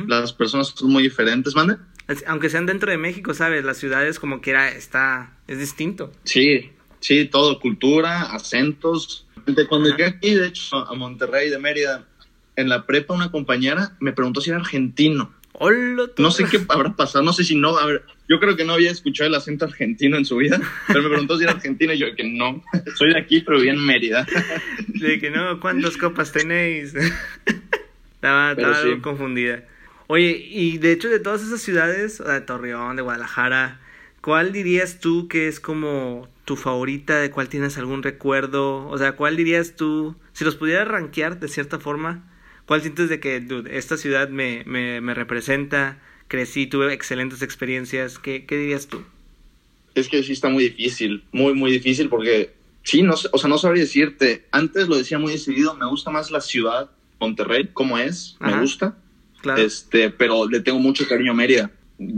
Las 0.06 0.32
personas 0.34 0.74
son 0.76 0.90
muy 0.90 1.04
diferentes, 1.04 1.56
¿mande? 1.56 1.78
Aunque 2.26 2.50
sean 2.50 2.66
dentro 2.66 2.90
de 2.90 2.98
México, 2.98 3.32
¿sabes? 3.32 3.64
Las 3.64 3.78
ciudades 3.78 4.18
como 4.18 4.42
quiera 4.42 4.68
está 4.68 5.32
es 5.46 5.58
distinto. 5.58 6.12
Sí, 6.24 6.70
sí, 7.00 7.24
todo, 7.24 7.58
cultura, 7.58 8.24
acentos. 8.34 9.26
Cuando 9.70 9.88
llegué 9.88 10.04
aquí, 10.04 10.34
de 10.34 10.48
hecho, 10.48 10.76
a 10.76 10.92
Monterrey 10.92 11.48
de 11.48 11.58
Mérida, 11.58 12.06
en 12.56 12.68
la 12.68 12.84
prepa 12.84 13.14
una 13.14 13.30
compañera 13.30 13.96
me 14.00 14.12
preguntó 14.12 14.42
si 14.42 14.50
era 14.50 14.58
argentino. 14.58 15.32
No 16.18 16.30
sé 16.30 16.44
qué 16.44 16.60
habrá 16.68 16.94
pasado, 16.94 17.24
no 17.24 17.32
sé 17.32 17.42
si 17.42 17.56
no, 17.56 17.76
a 17.78 17.86
ver, 17.86 18.04
yo 18.28 18.38
creo 18.38 18.56
que 18.56 18.64
no 18.64 18.74
había 18.74 18.90
escuchado 18.90 19.28
el 19.28 19.34
acento 19.34 19.64
argentino 19.64 20.16
en 20.16 20.24
su 20.24 20.36
vida, 20.36 20.60
pero 20.86 21.02
me 21.02 21.08
preguntó 21.08 21.36
si 21.36 21.44
era 21.44 21.52
argentino 21.52 21.92
y 21.92 21.98
yo 21.98 22.14
que 22.14 22.24
no, 22.24 22.62
soy 22.94 23.12
de 23.12 23.18
aquí, 23.18 23.40
pero 23.40 23.58
viví 23.58 23.70
en 23.70 23.84
Mérida. 23.84 24.26
De 24.86 25.18
que 25.18 25.30
no, 25.30 25.58
¿cuántas 25.58 25.96
copas 25.96 26.30
tenéis? 26.30 26.94
estaba 28.14 28.52
estaba 28.52 29.02
confundida. 29.02 29.64
Oye, 30.06 30.46
y 30.48 30.78
de 30.78 30.92
hecho 30.92 31.08
de 31.08 31.18
todas 31.18 31.42
esas 31.42 31.60
ciudades, 31.60 32.18
de 32.18 32.40
Torreón, 32.40 32.96
de 32.96 33.02
Guadalajara, 33.02 33.80
¿cuál 34.20 34.52
dirías 34.52 35.00
tú 35.00 35.28
que 35.28 35.48
es 35.48 35.60
como 35.60 36.28
tu 36.44 36.56
favorita, 36.56 37.18
de 37.18 37.30
cuál 37.30 37.48
tienes 37.48 37.78
algún 37.78 38.02
recuerdo? 38.02 38.88
O 38.88 38.96
sea, 38.96 39.12
¿cuál 39.12 39.36
dirías 39.36 39.74
tú, 39.76 40.16
si 40.32 40.44
los 40.44 40.56
pudieras 40.56 40.88
rankear 40.88 41.40
de 41.40 41.48
cierta 41.48 41.78
forma, 41.78 42.27
¿Cuál 42.68 42.82
sientes 42.82 43.08
de 43.08 43.18
que 43.18 43.42
esta 43.70 43.96
ciudad 43.96 44.28
me, 44.28 44.62
me, 44.66 45.00
me, 45.00 45.14
representa? 45.14 46.02
Crecí, 46.28 46.66
tuve 46.66 46.92
excelentes 46.92 47.40
experiencias. 47.40 48.18
¿Qué, 48.18 48.44
¿Qué, 48.44 48.58
dirías 48.58 48.88
tú? 48.88 49.02
Es 49.94 50.06
que 50.06 50.22
sí 50.22 50.32
está 50.32 50.50
muy 50.50 50.64
difícil, 50.64 51.24
muy, 51.32 51.54
muy 51.54 51.72
difícil 51.72 52.10
porque 52.10 52.52
sí, 52.82 53.02
no, 53.02 53.14
o 53.32 53.38
sea, 53.38 53.48
no 53.48 53.56
sabría 53.56 53.84
decirte. 53.84 54.44
Antes 54.50 54.86
lo 54.86 54.98
decía 54.98 55.18
muy 55.18 55.32
decidido, 55.32 55.74
me 55.76 55.86
gusta 55.86 56.10
más 56.10 56.30
la 56.30 56.42
ciudad, 56.42 56.90
Monterrey, 57.18 57.70
como 57.72 57.96
es, 57.96 58.36
me 58.38 58.60
gusta. 58.60 58.98
Claro. 59.40 59.62
Este, 59.62 60.10
pero 60.10 60.46
le 60.46 60.60
tengo 60.60 60.78
mucho 60.78 61.08
cariño 61.08 61.32
a 61.32 61.36
Mérida. 61.36 61.70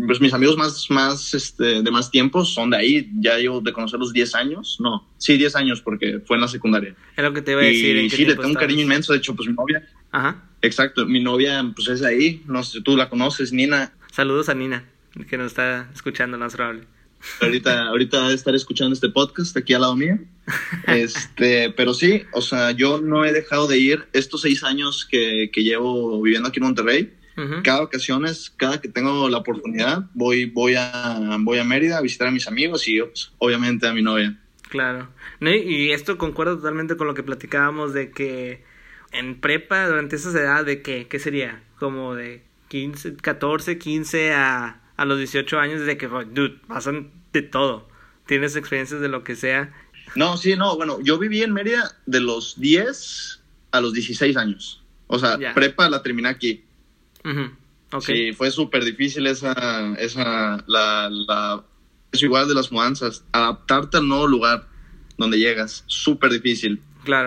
Pues 0.06 0.20
mis 0.20 0.34
amigos 0.34 0.56
más, 0.58 0.90
más, 0.90 1.32
este, 1.32 1.82
de 1.82 1.90
más 1.90 2.10
tiempo 2.10 2.44
son 2.44 2.70
de 2.70 2.76
ahí. 2.76 3.10
Ya 3.18 3.38
llevo 3.38 3.60
de 3.60 3.72
conocerlos 3.72 4.12
10 4.12 4.34
años. 4.34 4.76
No, 4.80 5.08
sí, 5.16 5.38
10 5.38 5.56
años 5.56 5.80
porque 5.80 6.20
fue 6.26 6.36
en 6.36 6.42
la 6.42 6.48
secundaria. 6.48 6.94
Es 7.16 7.24
lo 7.24 7.32
que 7.32 7.42
te 7.42 7.52
iba 7.52 7.62
a 7.62 7.64
decir. 7.64 7.96
Y 7.96 8.10
sí, 8.10 8.24
le 8.24 8.34
tengo 8.34 8.48
un 8.48 8.54
cariño 8.54 8.82
inmenso. 8.82 9.12
De 9.12 9.18
hecho, 9.18 9.34
pues 9.34 9.48
mi 9.48 9.54
novia 9.54 9.82
Ajá. 10.12 10.42
Exacto, 10.62 11.06
mi 11.06 11.22
novia 11.22 11.64
pues 11.74 11.88
es 11.88 12.02
ahí, 12.02 12.42
no 12.46 12.62
sé, 12.62 12.82
tú 12.82 12.96
la 12.96 13.08
conoces, 13.08 13.52
Nina. 13.52 13.92
Saludos 14.12 14.48
a 14.48 14.54
Nina, 14.54 14.84
que 15.28 15.38
nos 15.38 15.48
está 15.48 15.88
escuchando, 15.94 16.36
más 16.36 16.54
probable. 16.54 16.84
Ahorita, 17.40 17.88
ahorita 17.88 18.28
a 18.28 18.32
estar 18.32 18.54
escuchando 18.54 18.94
este 18.94 19.10
podcast 19.10 19.56
aquí 19.56 19.74
al 19.74 19.82
lado 19.82 19.96
mío. 19.96 20.18
Este, 20.86 21.70
pero 21.70 21.94
sí, 21.94 22.22
o 22.32 22.40
sea, 22.40 22.72
yo 22.72 23.00
no 23.00 23.24
he 23.24 23.32
dejado 23.32 23.68
de 23.68 23.78
ir 23.78 24.08
estos 24.12 24.40
seis 24.40 24.64
años 24.64 25.06
que, 25.08 25.50
que 25.52 25.62
llevo 25.62 26.20
viviendo 26.20 26.48
aquí 26.48 26.58
en 26.58 26.64
Monterrey. 26.64 27.12
Cada 27.64 27.82
ocasiones, 27.82 28.52
cada 28.54 28.80
que 28.82 28.88
tengo 28.88 29.28
la 29.30 29.38
oportunidad, 29.38 30.04
voy, 30.12 30.44
voy, 30.44 30.74
a, 30.76 31.38
voy 31.40 31.58
a 31.58 31.64
Mérida 31.64 31.96
a 31.96 32.02
visitar 32.02 32.28
a 32.28 32.30
mis 32.30 32.46
amigos 32.46 32.86
y 32.86 33.00
pues, 33.00 33.32
obviamente 33.38 33.86
a 33.86 33.94
mi 33.94 34.02
novia. 34.02 34.38
Claro. 34.68 35.08
Y 35.40 35.90
esto 35.90 36.18
concuerda 36.18 36.56
totalmente 36.56 36.96
con 36.96 37.06
lo 37.06 37.14
que 37.14 37.22
platicábamos 37.22 37.94
de 37.94 38.10
que 38.10 38.62
en 39.12 39.40
prepa, 39.40 39.86
durante 39.88 40.16
esa 40.16 40.30
edad, 40.38 40.64
¿de 40.64 40.82
qué? 40.82 41.06
¿Qué 41.08 41.18
sería? 41.18 41.62
Como 41.78 42.14
de 42.14 42.42
15, 42.68 43.16
14, 43.16 43.78
15 43.78 44.32
a, 44.32 44.80
a 44.96 45.04
los 45.04 45.18
18 45.18 45.58
años, 45.58 45.80
de 45.80 45.96
que, 45.96 46.06
dude, 46.06 46.60
pasan 46.68 47.10
de 47.32 47.42
todo. 47.42 47.88
Tienes 48.26 48.54
experiencias 48.54 49.00
de 49.00 49.08
lo 49.08 49.24
que 49.24 49.34
sea. 49.34 49.72
No, 50.14 50.36
sí, 50.36 50.56
no, 50.56 50.76
bueno, 50.76 51.00
yo 51.02 51.18
viví 51.18 51.42
en 51.42 51.52
Mérida 51.52 51.96
de 52.06 52.20
los 52.20 52.60
10 52.60 53.40
a 53.72 53.80
los 53.80 53.92
16 53.92 54.36
años. 54.36 54.82
O 55.06 55.18
sea, 55.18 55.38
prepa 55.54 55.88
la 55.88 56.02
terminé 56.02 56.28
aquí. 56.28 56.64
Sí, 58.00 58.32
fue 58.32 58.50
súper 58.50 58.84
difícil 58.84 59.26
esa, 59.26 59.94
esa, 59.98 60.62
la, 60.66 61.08
la, 61.10 61.64
es 62.12 62.22
igual 62.22 62.46
de 62.48 62.54
las 62.54 62.70
mudanzas, 62.70 63.24
adaptarte 63.32 63.96
al 63.96 64.06
nuevo 64.06 64.28
lugar 64.28 64.68
donde 65.18 65.38
llegas, 65.38 65.84
súper 65.86 66.30
difícil. 66.30 66.80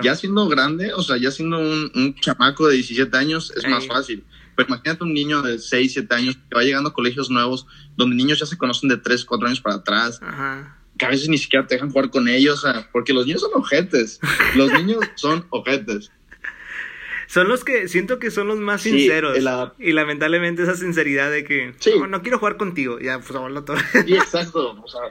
Ya 0.03 0.15
siendo 0.15 0.47
grande, 0.47 0.93
o 0.93 1.01
sea, 1.01 1.17
ya 1.17 1.31
siendo 1.31 1.59
un, 1.59 1.91
un 1.95 2.15
chamaco 2.15 2.67
de 2.67 2.75
17 2.75 3.15
años, 3.17 3.51
es 3.55 3.67
más 3.67 3.87
fácil. 3.87 4.23
Pero 4.55 4.67
imagínate 4.67 5.03
un 5.03 5.13
niño 5.13 5.41
de 5.41 5.59
6, 5.59 5.93
7 5.93 6.15
años 6.15 6.35
que 6.35 6.55
va 6.55 6.63
llegando 6.63 6.89
a 6.89 6.93
colegios 6.93 7.29
nuevos, 7.29 7.65
donde 7.95 8.15
niños 8.15 8.39
ya 8.39 8.45
se 8.45 8.57
conocen 8.57 8.89
de 8.89 8.97
3, 8.97 9.25
4 9.25 9.47
años 9.47 9.61
para 9.61 9.75
atrás. 9.77 10.19
Que 10.97 11.05
a 11.05 11.09
veces 11.09 11.27
ni 11.27 11.37
siquiera 11.37 11.65
te 11.65 11.75
dejan 11.75 11.89
jugar 11.89 12.11
con 12.11 12.27
ellos, 12.27 12.63
porque 12.91 13.13
los 13.13 13.25
niños 13.25 13.41
son 13.41 13.51
ojetes. 13.55 14.19
Los 14.55 14.71
niños 14.71 14.99
son 15.15 15.45
ojetes. 15.49 16.11
Son 17.33 17.47
los 17.47 17.63
que 17.63 17.87
siento 17.87 18.19
que 18.19 18.29
son 18.29 18.47
los 18.47 18.59
más 18.59 18.83
sinceros. 18.83 19.35
Y 19.79 19.91
lamentablemente 19.91 20.61
esa 20.61 20.75
sinceridad 20.75 21.31
de 21.31 21.43
que 21.43 21.73
no, 22.07 22.21
quiero 22.21 22.37
jugar 22.37 22.57
contigo. 22.57 22.99
Ya, 22.99 23.19
pues 23.19 23.31
hablo 23.31 23.63
todo. 23.63 23.77
Sí, 24.05 24.13
exacto. 24.13 24.79
O 24.79 24.87
sea, 24.87 25.01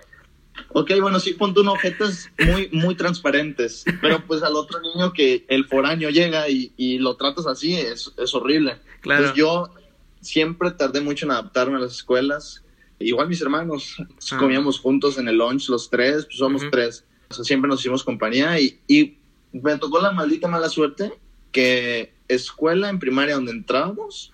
Ok, 0.68 0.92
bueno, 1.00 1.18
sí, 1.18 1.32
ponte 1.32 1.58
unos 1.58 1.74
objetos 1.74 2.28
muy, 2.38 2.68
muy 2.70 2.94
transparentes, 2.94 3.84
pero 4.00 4.24
pues 4.24 4.44
al 4.44 4.54
otro 4.54 4.80
niño 4.80 5.12
que 5.12 5.44
el 5.48 5.66
foráneo 5.66 6.10
llega 6.10 6.48
y, 6.48 6.72
y 6.76 6.98
lo 6.98 7.16
tratas 7.16 7.48
así 7.48 7.74
es, 7.74 8.12
es 8.16 8.34
horrible. 8.36 8.78
Claro. 9.00 9.22
Entonces 9.22 9.38
yo 9.38 9.74
siempre 10.20 10.70
tardé 10.70 11.00
mucho 11.00 11.26
en 11.26 11.32
adaptarme 11.32 11.78
a 11.78 11.80
las 11.80 11.96
escuelas. 11.96 12.62
Igual 13.00 13.30
mis 13.30 13.42
hermanos, 13.42 13.96
ah. 13.98 14.36
comíamos 14.38 14.78
juntos 14.78 15.18
en 15.18 15.26
el 15.26 15.38
lunch 15.38 15.68
los 15.68 15.90
tres, 15.90 16.26
pues 16.26 16.38
somos 16.38 16.62
tres. 16.70 17.04
O 17.30 17.34
sea, 17.34 17.44
siempre 17.44 17.68
nos 17.68 17.80
hicimos 17.80 18.04
compañía 18.04 18.60
y, 18.60 18.78
y 18.86 19.18
me 19.50 19.76
tocó 19.78 20.00
la 20.00 20.12
maldita 20.12 20.46
mala 20.46 20.68
suerte 20.68 21.12
que 21.52 22.11
escuela 22.28 22.88
en 22.88 22.98
primaria 22.98 23.34
donde 23.34 23.52
entrábamos, 23.52 24.30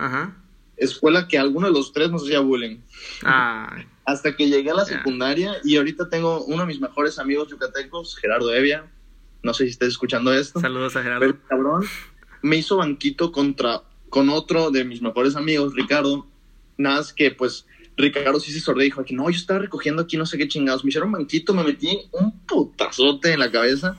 escuela 0.76 1.28
que 1.28 1.38
alguno 1.38 1.66
de 1.66 1.72
los 1.72 1.92
tres 1.92 2.10
nos 2.10 2.24
hacía 2.24 2.40
bullying. 2.40 2.78
Ah 3.22 3.76
hasta 4.08 4.34
que 4.34 4.48
llegué 4.48 4.70
a 4.70 4.74
la 4.74 4.86
secundaria 4.86 5.58
y 5.64 5.76
ahorita 5.76 6.08
tengo 6.08 6.42
uno 6.44 6.62
de 6.62 6.66
mis 6.66 6.80
mejores 6.80 7.18
amigos 7.18 7.48
yucatecos, 7.50 8.16
Gerardo 8.16 8.54
Evia. 8.54 8.90
No 9.42 9.52
sé 9.52 9.64
si 9.64 9.70
estés 9.70 9.88
escuchando 9.88 10.32
esto. 10.32 10.60
Saludos 10.60 10.96
a 10.96 11.02
Gerardo. 11.02 11.20
Pero 11.20 11.38
cabrón 11.46 11.84
me 12.40 12.56
hizo 12.56 12.78
banquito 12.78 13.32
contra 13.32 13.82
con 14.08 14.30
otro 14.30 14.70
de 14.70 14.86
mis 14.86 15.02
mejores 15.02 15.36
amigos, 15.36 15.74
Ricardo. 15.74 16.26
Nada 16.78 16.96
más 16.96 17.12
que 17.12 17.32
pues 17.32 17.66
Ricardo 17.98 18.40
sí 18.40 18.50
se 18.50 18.60
sordió 18.60 18.84
y 18.84 18.86
dijo 18.86 19.04
que 19.04 19.12
no, 19.12 19.28
yo 19.28 19.36
estaba 19.36 19.58
recogiendo 19.58 20.00
aquí 20.00 20.16
no 20.16 20.24
sé 20.24 20.38
qué 20.38 20.48
chingados. 20.48 20.84
Me 20.84 20.88
hicieron 20.88 21.12
banquito, 21.12 21.52
me 21.52 21.62
metí 21.62 22.08
un 22.12 22.32
putazote 22.46 23.34
en 23.34 23.40
la 23.40 23.50
cabeza, 23.50 23.94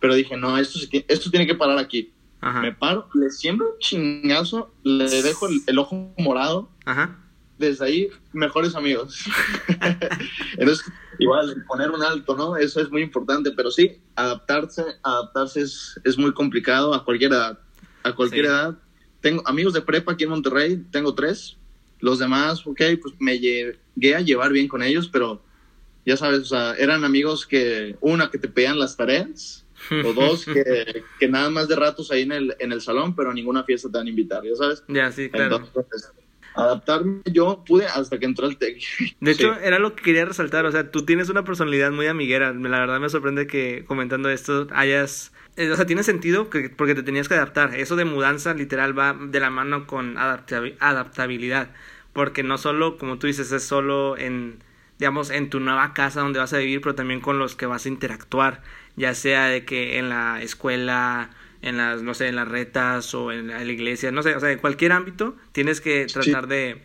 pero 0.00 0.16
dije, 0.16 0.36
no, 0.36 0.58
esto, 0.58 0.80
esto 1.06 1.30
tiene 1.30 1.46
que 1.46 1.54
parar 1.54 1.78
aquí. 1.78 2.11
Me 2.42 2.72
paro, 2.72 3.08
le 3.14 3.30
siembro 3.30 3.72
un 3.72 3.78
chingazo, 3.78 4.74
le 4.82 5.22
dejo 5.22 5.46
el, 5.46 5.62
el 5.66 5.78
ojo 5.78 6.12
morado. 6.18 6.70
Ajá 6.84 7.22
desde 7.62 7.84
ahí, 7.84 8.08
mejores 8.32 8.74
amigos. 8.74 9.24
Entonces, 10.58 10.84
igual, 11.18 11.64
poner 11.68 11.90
un 11.90 12.02
alto, 12.02 12.36
¿no? 12.36 12.56
Eso 12.56 12.80
es 12.80 12.90
muy 12.90 13.02
importante, 13.02 13.52
pero 13.52 13.70
sí, 13.70 14.00
adaptarse, 14.16 14.84
adaptarse 15.02 15.62
es, 15.62 15.98
es 16.04 16.18
muy 16.18 16.32
complicado 16.34 16.92
a 16.92 17.04
cualquier 17.04 17.32
edad. 17.32 17.58
A 18.02 18.12
cualquier 18.12 18.46
edad. 18.46 18.78
Tengo 19.20 19.42
amigos 19.46 19.72
de 19.72 19.80
prepa 19.80 20.12
aquí 20.12 20.24
en 20.24 20.30
Monterrey, 20.30 20.84
tengo 20.90 21.14
tres. 21.14 21.56
Los 22.00 22.18
demás, 22.18 22.66
ok, 22.66 22.80
pues 23.00 23.14
me 23.20 23.38
llegué 23.38 24.16
a 24.16 24.20
llevar 24.20 24.52
bien 24.52 24.66
con 24.66 24.82
ellos, 24.82 25.08
pero 25.08 25.40
ya 26.04 26.16
sabes, 26.16 26.40
o 26.40 26.44
sea, 26.46 26.74
eran 26.74 27.04
amigos 27.04 27.46
que, 27.46 27.96
una, 28.00 28.28
que 28.28 28.38
te 28.38 28.48
pedían 28.48 28.80
las 28.80 28.96
tareas, 28.96 29.61
o 29.90 30.12
dos, 30.14 30.44
que, 30.44 31.04
que, 31.18 31.28
nada 31.28 31.50
más 31.50 31.68
de 31.68 31.76
ratos 31.76 32.10
ahí 32.10 32.22
en 32.22 32.32
el, 32.32 32.56
en 32.58 32.72
el 32.72 32.80
salón, 32.80 33.14
pero 33.14 33.30
a 33.30 33.34
ninguna 33.34 33.64
fiesta 33.64 33.90
te 33.90 33.98
van 33.98 34.06
a 34.06 34.10
invitar, 34.10 34.42
ya 34.44 34.56
sabes. 34.56 34.84
Ya, 34.88 35.10
sí, 35.10 35.28
claro. 35.30 35.56
Entonces, 35.56 36.12
adaptarme 36.54 37.22
yo 37.26 37.64
pude 37.66 37.86
hasta 37.86 38.18
que 38.18 38.26
entró 38.26 38.46
el 38.46 38.56
tech. 38.58 38.82
De 39.20 39.30
hecho, 39.30 39.54
era 39.60 39.78
lo 39.78 39.94
que 39.94 40.02
quería 40.02 40.24
resaltar, 40.24 40.66
o 40.66 40.72
sea, 40.72 40.90
tú 40.90 41.04
tienes 41.04 41.28
una 41.28 41.44
personalidad 41.44 41.90
muy 41.92 42.06
amiguera, 42.06 42.52
la 42.52 42.80
verdad 42.80 43.00
me 43.00 43.08
sorprende 43.08 43.46
que 43.46 43.84
comentando 43.86 44.30
esto 44.30 44.66
hayas... 44.72 45.32
Eh, 45.56 45.70
o 45.70 45.76
sea, 45.76 45.84
tiene 45.84 46.02
sentido 46.02 46.48
que, 46.48 46.70
porque 46.70 46.94
te 46.94 47.02
tenías 47.02 47.28
que 47.28 47.34
adaptar. 47.34 47.74
Eso 47.74 47.94
de 47.94 48.06
mudanza 48.06 48.54
literal 48.54 48.98
va 48.98 49.12
de 49.12 49.38
la 49.38 49.50
mano 49.50 49.86
con 49.86 50.16
adaptabilidad. 50.16 51.68
Porque 52.14 52.42
no 52.42 52.56
solo, 52.56 52.96
como 52.96 53.18
tú 53.18 53.26
dices, 53.26 53.52
es 53.52 53.62
solo 53.62 54.16
en, 54.16 54.64
digamos, 54.98 55.28
en 55.30 55.50
tu 55.50 55.60
nueva 55.60 55.92
casa 55.92 56.20
donde 56.20 56.38
vas 56.38 56.54
a 56.54 56.58
vivir, 56.58 56.80
pero 56.80 56.94
también 56.94 57.20
con 57.20 57.38
los 57.38 57.54
que 57.54 57.66
vas 57.66 57.84
a 57.84 57.88
interactuar. 57.88 58.62
Ya 58.96 59.14
sea 59.14 59.46
de 59.46 59.64
que 59.64 59.98
en 59.98 60.08
la 60.08 60.42
escuela, 60.42 61.30
en 61.62 61.76
las, 61.76 62.02
no 62.02 62.14
sé, 62.14 62.28
en 62.28 62.36
las 62.36 62.48
retas 62.48 63.14
o 63.14 63.32
en 63.32 63.48
la 63.48 63.64
iglesia, 63.64 64.10
no 64.10 64.22
sé, 64.22 64.34
o 64.34 64.40
sea, 64.40 64.52
en 64.52 64.58
cualquier 64.58 64.92
ámbito 64.92 65.36
tienes 65.52 65.80
que 65.80 66.06
tratar 66.06 66.46
de, 66.46 66.82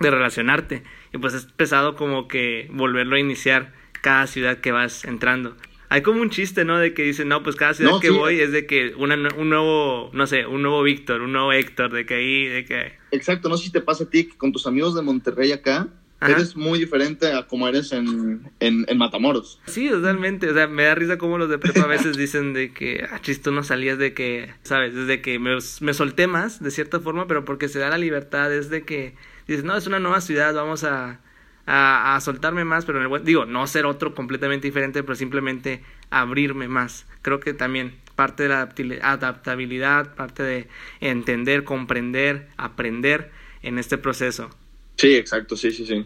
de 0.00 0.10
relacionarte. 0.10 0.82
Y 1.12 1.18
pues 1.18 1.34
es 1.34 1.44
pesado 1.46 1.96
como 1.96 2.28
que 2.28 2.68
volverlo 2.72 3.16
a 3.16 3.20
iniciar 3.20 3.72
cada 4.00 4.26
ciudad 4.26 4.58
que 4.58 4.72
vas 4.72 5.04
entrando. 5.04 5.56
Hay 5.88 6.02
como 6.02 6.22
un 6.22 6.30
chiste, 6.30 6.64
¿no? 6.64 6.78
De 6.78 6.92
que 6.92 7.02
dicen, 7.02 7.28
no, 7.28 7.42
pues 7.42 7.56
cada 7.56 7.72
ciudad 7.72 8.00
que 8.00 8.10
voy 8.10 8.40
es 8.40 8.50
de 8.50 8.66
que 8.66 8.94
una, 8.96 9.14
un 9.36 9.48
nuevo, 9.48 10.10
no 10.12 10.26
sé, 10.26 10.44
un 10.44 10.62
nuevo 10.62 10.82
Víctor, 10.82 11.20
un 11.20 11.32
nuevo 11.32 11.52
Héctor, 11.52 11.92
de 11.92 12.04
que 12.04 12.14
ahí, 12.14 12.46
de 12.46 12.64
que... 12.64 12.94
Exacto, 13.12 13.48
no 13.48 13.56
sé 13.56 13.66
si 13.66 13.72
te 13.72 13.80
pasa 13.80 14.04
a 14.04 14.10
ti 14.10 14.24
que 14.24 14.36
con 14.36 14.50
tus 14.50 14.66
amigos 14.66 14.94
de 14.96 15.02
Monterrey 15.02 15.52
acá, 15.52 15.88
Eres 16.30 16.56
muy 16.56 16.78
diferente 16.78 17.32
a 17.32 17.46
como 17.46 17.68
eres 17.68 17.92
en, 17.92 18.50
en, 18.60 18.84
en, 18.88 18.98
Matamoros. 18.98 19.60
Sí, 19.66 19.88
totalmente. 19.88 20.50
O 20.50 20.54
sea, 20.54 20.66
me 20.66 20.84
da 20.84 20.94
risa 20.94 21.18
como 21.18 21.38
los 21.38 21.48
de 21.48 21.58
prepa 21.58 21.82
a 21.82 21.86
veces 21.86 22.16
dicen 22.16 22.52
de 22.52 22.72
que, 22.72 23.06
ah, 23.10 23.20
chis, 23.20 23.42
tú 23.42 23.52
no 23.52 23.62
salías 23.62 23.98
de 23.98 24.14
que, 24.14 24.52
¿sabes? 24.62 24.94
Desde 24.94 25.20
que 25.20 25.38
me, 25.38 25.56
me 25.80 25.94
solté 25.94 26.26
más, 26.26 26.62
de 26.62 26.70
cierta 26.70 27.00
forma, 27.00 27.26
pero 27.26 27.44
porque 27.44 27.68
se 27.68 27.78
da 27.78 27.90
la 27.90 27.98
libertad, 27.98 28.52
es 28.52 28.70
de 28.70 28.84
que 28.84 29.14
dices, 29.46 29.64
no, 29.64 29.76
es 29.76 29.86
una 29.86 30.00
nueva 30.00 30.20
ciudad, 30.20 30.54
vamos 30.54 30.84
a, 30.84 31.20
a, 31.66 32.16
a 32.16 32.20
soltarme 32.20 32.64
más, 32.64 32.84
pero 32.84 32.98
en 32.98 33.02
el 33.02 33.08
buen, 33.08 33.24
digo, 33.24 33.44
no 33.44 33.66
ser 33.66 33.86
otro 33.86 34.14
completamente 34.14 34.66
diferente, 34.66 35.02
pero 35.02 35.14
simplemente 35.14 35.82
abrirme 36.10 36.68
más. 36.68 37.06
Creo 37.22 37.40
que 37.40 37.54
también 37.54 37.94
parte 38.14 38.44
de 38.44 38.48
la 38.48 38.68
adaptabilidad, 39.02 40.14
parte 40.14 40.42
de 40.42 40.68
entender, 41.00 41.64
comprender, 41.64 42.48
aprender 42.56 43.30
en 43.62 43.78
este 43.78 43.98
proceso. 43.98 44.50
Sí, 44.96 45.14
exacto, 45.14 45.56
sí, 45.56 45.70
sí, 45.70 45.86
sí. 45.86 46.04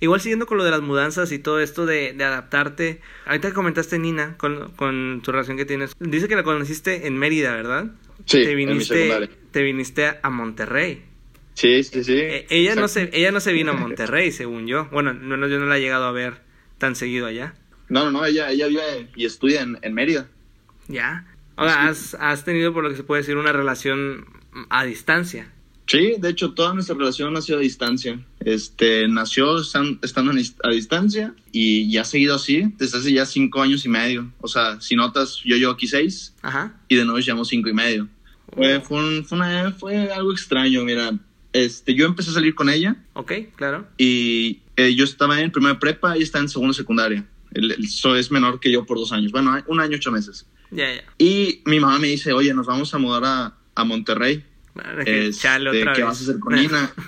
Igual 0.00 0.20
siguiendo 0.20 0.46
con 0.46 0.58
lo 0.58 0.64
de 0.64 0.70
las 0.70 0.80
mudanzas 0.80 1.32
y 1.32 1.40
todo 1.40 1.58
esto 1.60 1.84
de, 1.84 2.12
de 2.12 2.24
adaptarte, 2.24 3.00
ahorita 3.26 3.52
comentaste 3.52 3.98
Nina 3.98 4.36
con, 4.36 4.70
con, 4.72 5.20
tu 5.24 5.32
relación 5.32 5.56
que 5.56 5.64
tienes. 5.64 5.92
Dice 5.98 6.28
que 6.28 6.36
la 6.36 6.44
conociste 6.44 7.08
en 7.08 7.18
Mérida, 7.18 7.52
¿verdad? 7.52 7.86
Sí, 8.24 8.44
te 8.44 8.54
viniste, 8.54 9.28
te 9.50 9.62
viniste 9.62 10.18
a 10.22 10.30
Monterrey. 10.30 11.02
Sí, 11.54 11.82
sí, 11.82 12.04
sí. 12.04 12.14
Eh, 12.14 12.46
ella, 12.50 12.76
no 12.76 12.86
se, 12.86 13.10
ella 13.12 13.32
no 13.32 13.40
se 13.40 13.52
vino 13.52 13.72
a 13.72 13.74
Monterrey, 13.76 14.30
según 14.30 14.68
yo. 14.68 14.86
Bueno, 14.92 15.12
no, 15.12 15.48
yo 15.48 15.58
no 15.58 15.66
la 15.66 15.78
he 15.78 15.80
llegado 15.80 16.04
a 16.04 16.12
ver 16.12 16.42
tan 16.78 16.94
seguido 16.94 17.26
allá. 17.26 17.54
No, 17.88 18.04
no, 18.04 18.12
no, 18.12 18.24
ella, 18.24 18.52
ella 18.52 18.68
vive 18.68 19.08
y 19.16 19.24
estudia 19.24 19.62
en, 19.62 19.78
en 19.82 19.94
Mérida. 19.94 20.28
Ya. 20.86 21.26
Ahora, 21.56 21.88
has, 21.88 22.14
has 22.20 22.44
tenido, 22.44 22.72
por 22.72 22.84
lo 22.84 22.90
que 22.90 22.96
se 22.96 23.02
puede 23.02 23.22
decir, 23.22 23.36
una 23.36 23.52
relación 23.52 24.26
a 24.70 24.84
distancia. 24.84 25.50
Sí, 25.88 26.16
de 26.18 26.28
hecho, 26.28 26.52
toda 26.52 26.74
nuestra 26.74 26.94
relación 26.94 27.32
nació 27.32 27.56
a 27.56 27.60
distancia. 27.60 28.20
Este, 28.40 29.08
nació 29.08 29.58
estando 29.58 30.32
a 30.62 30.70
distancia 30.70 31.34
y 31.50 31.90
ya 31.90 32.02
ha 32.02 32.04
seguido 32.04 32.34
así 32.34 32.74
desde 32.76 32.98
hace 32.98 33.12
ya 33.12 33.24
cinco 33.24 33.62
años 33.62 33.86
y 33.86 33.88
medio. 33.88 34.30
O 34.42 34.48
sea, 34.48 34.78
si 34.82 34.96
notas, 34.96 35.40
yo 35.46 35.56
llevo 35.56 35.72
aquí 35.72 35.86
seis 35.86 36.34
Ajá. 36.42 36.78
y 36.88 36.96
de 36.96 37.06
nuevo 37.06 37.18
llevamos 37.20 37.48
cinco 37.48 37.70
y 37.70 37.72
medio. 37.72 38.06
Fue, 38.54 38.80
fue, 38.80 38.98
un, 38.98 39.24
fue, 39.24 39.38
una, 39.38 39.72
fue 39.72 40.12
algo 40.12 40.30
extraño, 40.30 40.84
mira. 40.84 41.18
Este, 41.54 41.94
yo 41.94 42.04
empecé 42.04 42.30
a 42.30 42.34
salir 42.34 42.54
con 42.54 42.68
ella. 42.68 42.96
Ok, 43.14 43.32
claro. 43.56 43.88
Y 43.96 44.60
eh, 44.76 44.94
yo 44.94 45.04
estaba 45.04 45.40
en 45.40 45.50
primera 45.50 45.78
prepa 45.78 46.18
y 46.18 46.22
está 46.22 46.38
en 46.38 46.50
segunda 46.50 46.74
secundaria. 46.74 47.26
El, 47.52 47.72
el, 47.72 47.84
es 48.18 48.30
menor 48.30 48.60
que 48.60 48.70
yo 48.70 48.84
por 48.84 48.98
dos 48.98 49.12
años. 49.12 49.32
Bueno, 49.32 49.56
un 49.66 49.80
año, 49.80 49.96
ocho 49.96 50.12
meses. 50.12 50.46
Ya, 50.70 50.76
yeah, 50.76 50.94
ya. 50.96 51.00
Yeah. 51.00 51.14
Y 51.18 51.62
mi 51.64 51.80
mamá 51.80 51.98
me 51.98 52.08
dice, 52.08 52.34
oye, 52.34 52.52
nos 52.52 52.66
vamos 52.66 52.92
a 52.92 52.98
mudar 52.98 53.24
a, 53.24 53.54
a 53.74 53.84
Monterrey. 53.84 54.44
Este, 55.04 55.50
¿Qué 55.94 56.02
vas 56.02 56.20
a 56.20 56.22
hacer 56.22 56.38
con 56.38 56.54
Nina? 56.54 56.90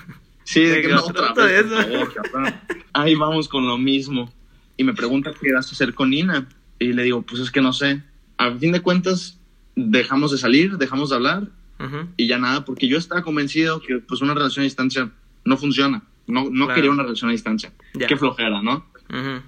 Sí, 0.43 0.61
de 0.63 0.81
que 0.81 0.89
no, 0.89 1.05
otra 1.05 1.31
vez, 1.45 1.63
por 1.63 2.11
favor, 2.31 2.53
Ahí 2.91 3.15
vamos 3.15 3.47
con 3.47 3.65
lo 3.67 3.77
mismo. 3.77 4.33
Y 4.75 4.83
me 4.83 4.93
pregunta 4.93 5.31
qué 5.39 5.53
vas 5.53 5.69
a 5.69 5.71
hacer 5.71 5.93
con 5.93 6.09
Nina. 6.09 6.49
Y 6.77 6.91
le 6.91 7.03
digo, 7.03 7.21
pues 7.21 7.41
es 7.41 7.51
que 7.51 7.61
no 7.61 7.71
sé. 7.71 8.03
A 8.37 8.51
fin 8.57 8.73
de 8.73 8.81
cuentas, 8.81 9.39
dejamos 9.75 10.31
de 10.31 10.37
salir, 10.37 10.77
dejamos 10.77 11.09
de 11.11 11.15
hablar 11.15 11.43
uh 11.79 11.83
-huh. 11.83 12.07
y 12.17 12.27
ya 12.27 12.37
nada, 12.37 12.65
porque 12.65 12.87
yo 12.89 12.97
estaba 12.97 13.21
convencido 13.21 13.79
que 13.81 13.99
pues 13.99 14.21
una 14.21 14.33
relación 14.33 14.63
a 14.63 14.65
distancia 14.65 15.09
no 15.45 15.55
funciona. 15.57 16.03
No, 16.27 16.49
no 16.49 16.65
Claro. 16.65 16.73
quería 16.75 16.91
una 16.91 17.03
relación 17.03 17.29
a 17.29 17.33
distancia. 17.33 17.71
Qué 18.07 18.17
flojera, 18.17 18.61
¿no? 18.61 18.85
Uh 19.09 19.13
-huh. 19.15 19.41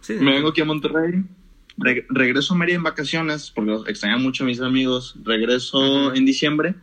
Sí, 0.00 0.14
Me 0.14 0.32
vengo 0.32 0.48
aquí 0.48 0.62
a 0.62 0.64
Monterrey, 0.64 1.22
re- 1.76 2.06
regreso 2.08 2.54
a 2.54 2.56
Mérida 2.56 2.76
en 2.76 2.82
vacaciones, 2.82 3.52
porque 3.54 3.74
extrañaba 3.90 4.20
mucho 4.20 4.42
a 4.42 4.46
mis 4.46 4.60
amigos. 4.60 5.14
Regreso 5.22 6.12
en 6.14 6.24
diciembre 6.24 6.74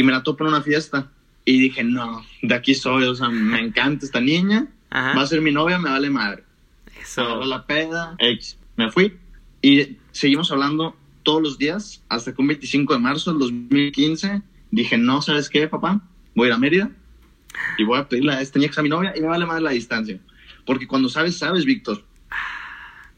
y 0.00 0.02
me 0.02 0.12
la 0.12 0.22
topo 0.22 0.44
en 0.44 0.48
una 0.48 0.62
fiesta. 0.62 1.10
Y 1.44 1.60
dije, 1.60 1.84
no, 1.84 2.24
de 2.40 2.54
aquí 2.54 2.74
soy, 2.74 3.04
o 3.04 3.14
sea, 3.14 3.28
me 3.28 3.60
encanta 3.60 4.06
esta 4.06 4.20
niña, 4.20 4.66
Ajá. 4.88 5.14
va 5.14 5.22
a 5.22 5.26
ser 5.26 5.42
mi 5.42 5.52
novia, 5.52 5.78
me 5.78 5.90
vale 5.90 6.08
madre. 6.08 6.42
Eso. 7.02 7.20
Agarró 7.22 7.44
la 7.44 7.66
peda, 7.66 8.14
X. 8.18 8.56
Me 8.76 8.90
fui 8.90 9.18
y 9.60 9.98
seguimos 10.10 10.50
hablando 10.52 10.96
todos 11.22 11.42
los 11.42 11.58
días 11.58 12.02
hasta 12.08 12.34
que 12.34 12.40
un 12.40 12.48
25 12.48 12.94
de 12.94 12.98
marzo 12.98 13.30
del 13.30 13.40
2015 13.40 14.40
dije, 14.70 14.96
no, 14.96 15.20
¿sabes 15.20 15.50
qué, 15.50 15.68
papá? 15.68 16.00
Voy 16.34 16.46
a 16.46 16.48
ir 16.48 16.54
a 16.54 16.58
Mérida 16.58 16.90
y 17.76 17.84
voy 17.84 17.98
a 17.98 18.08
pedirle 18.08 18.32
a 18.32 18.40
esta 18.40 18.58
niña 18.58 18.68
que 18.68 18.74
sea 18.74 18.82
mi 18.82 18.88
novia 18.88 19.12
y 19.14 19.20
me 19.20 19.26
vale 19.26 19.44
más 19.44 19.60
la 19.60 19.70
distancia. 19.70 20.18
Porque 20.64 20.86
cuando 20.86 21.10
sabes, 21.10 21.36
sabes, 21.36 21.66
Víctor. 21.66 22.02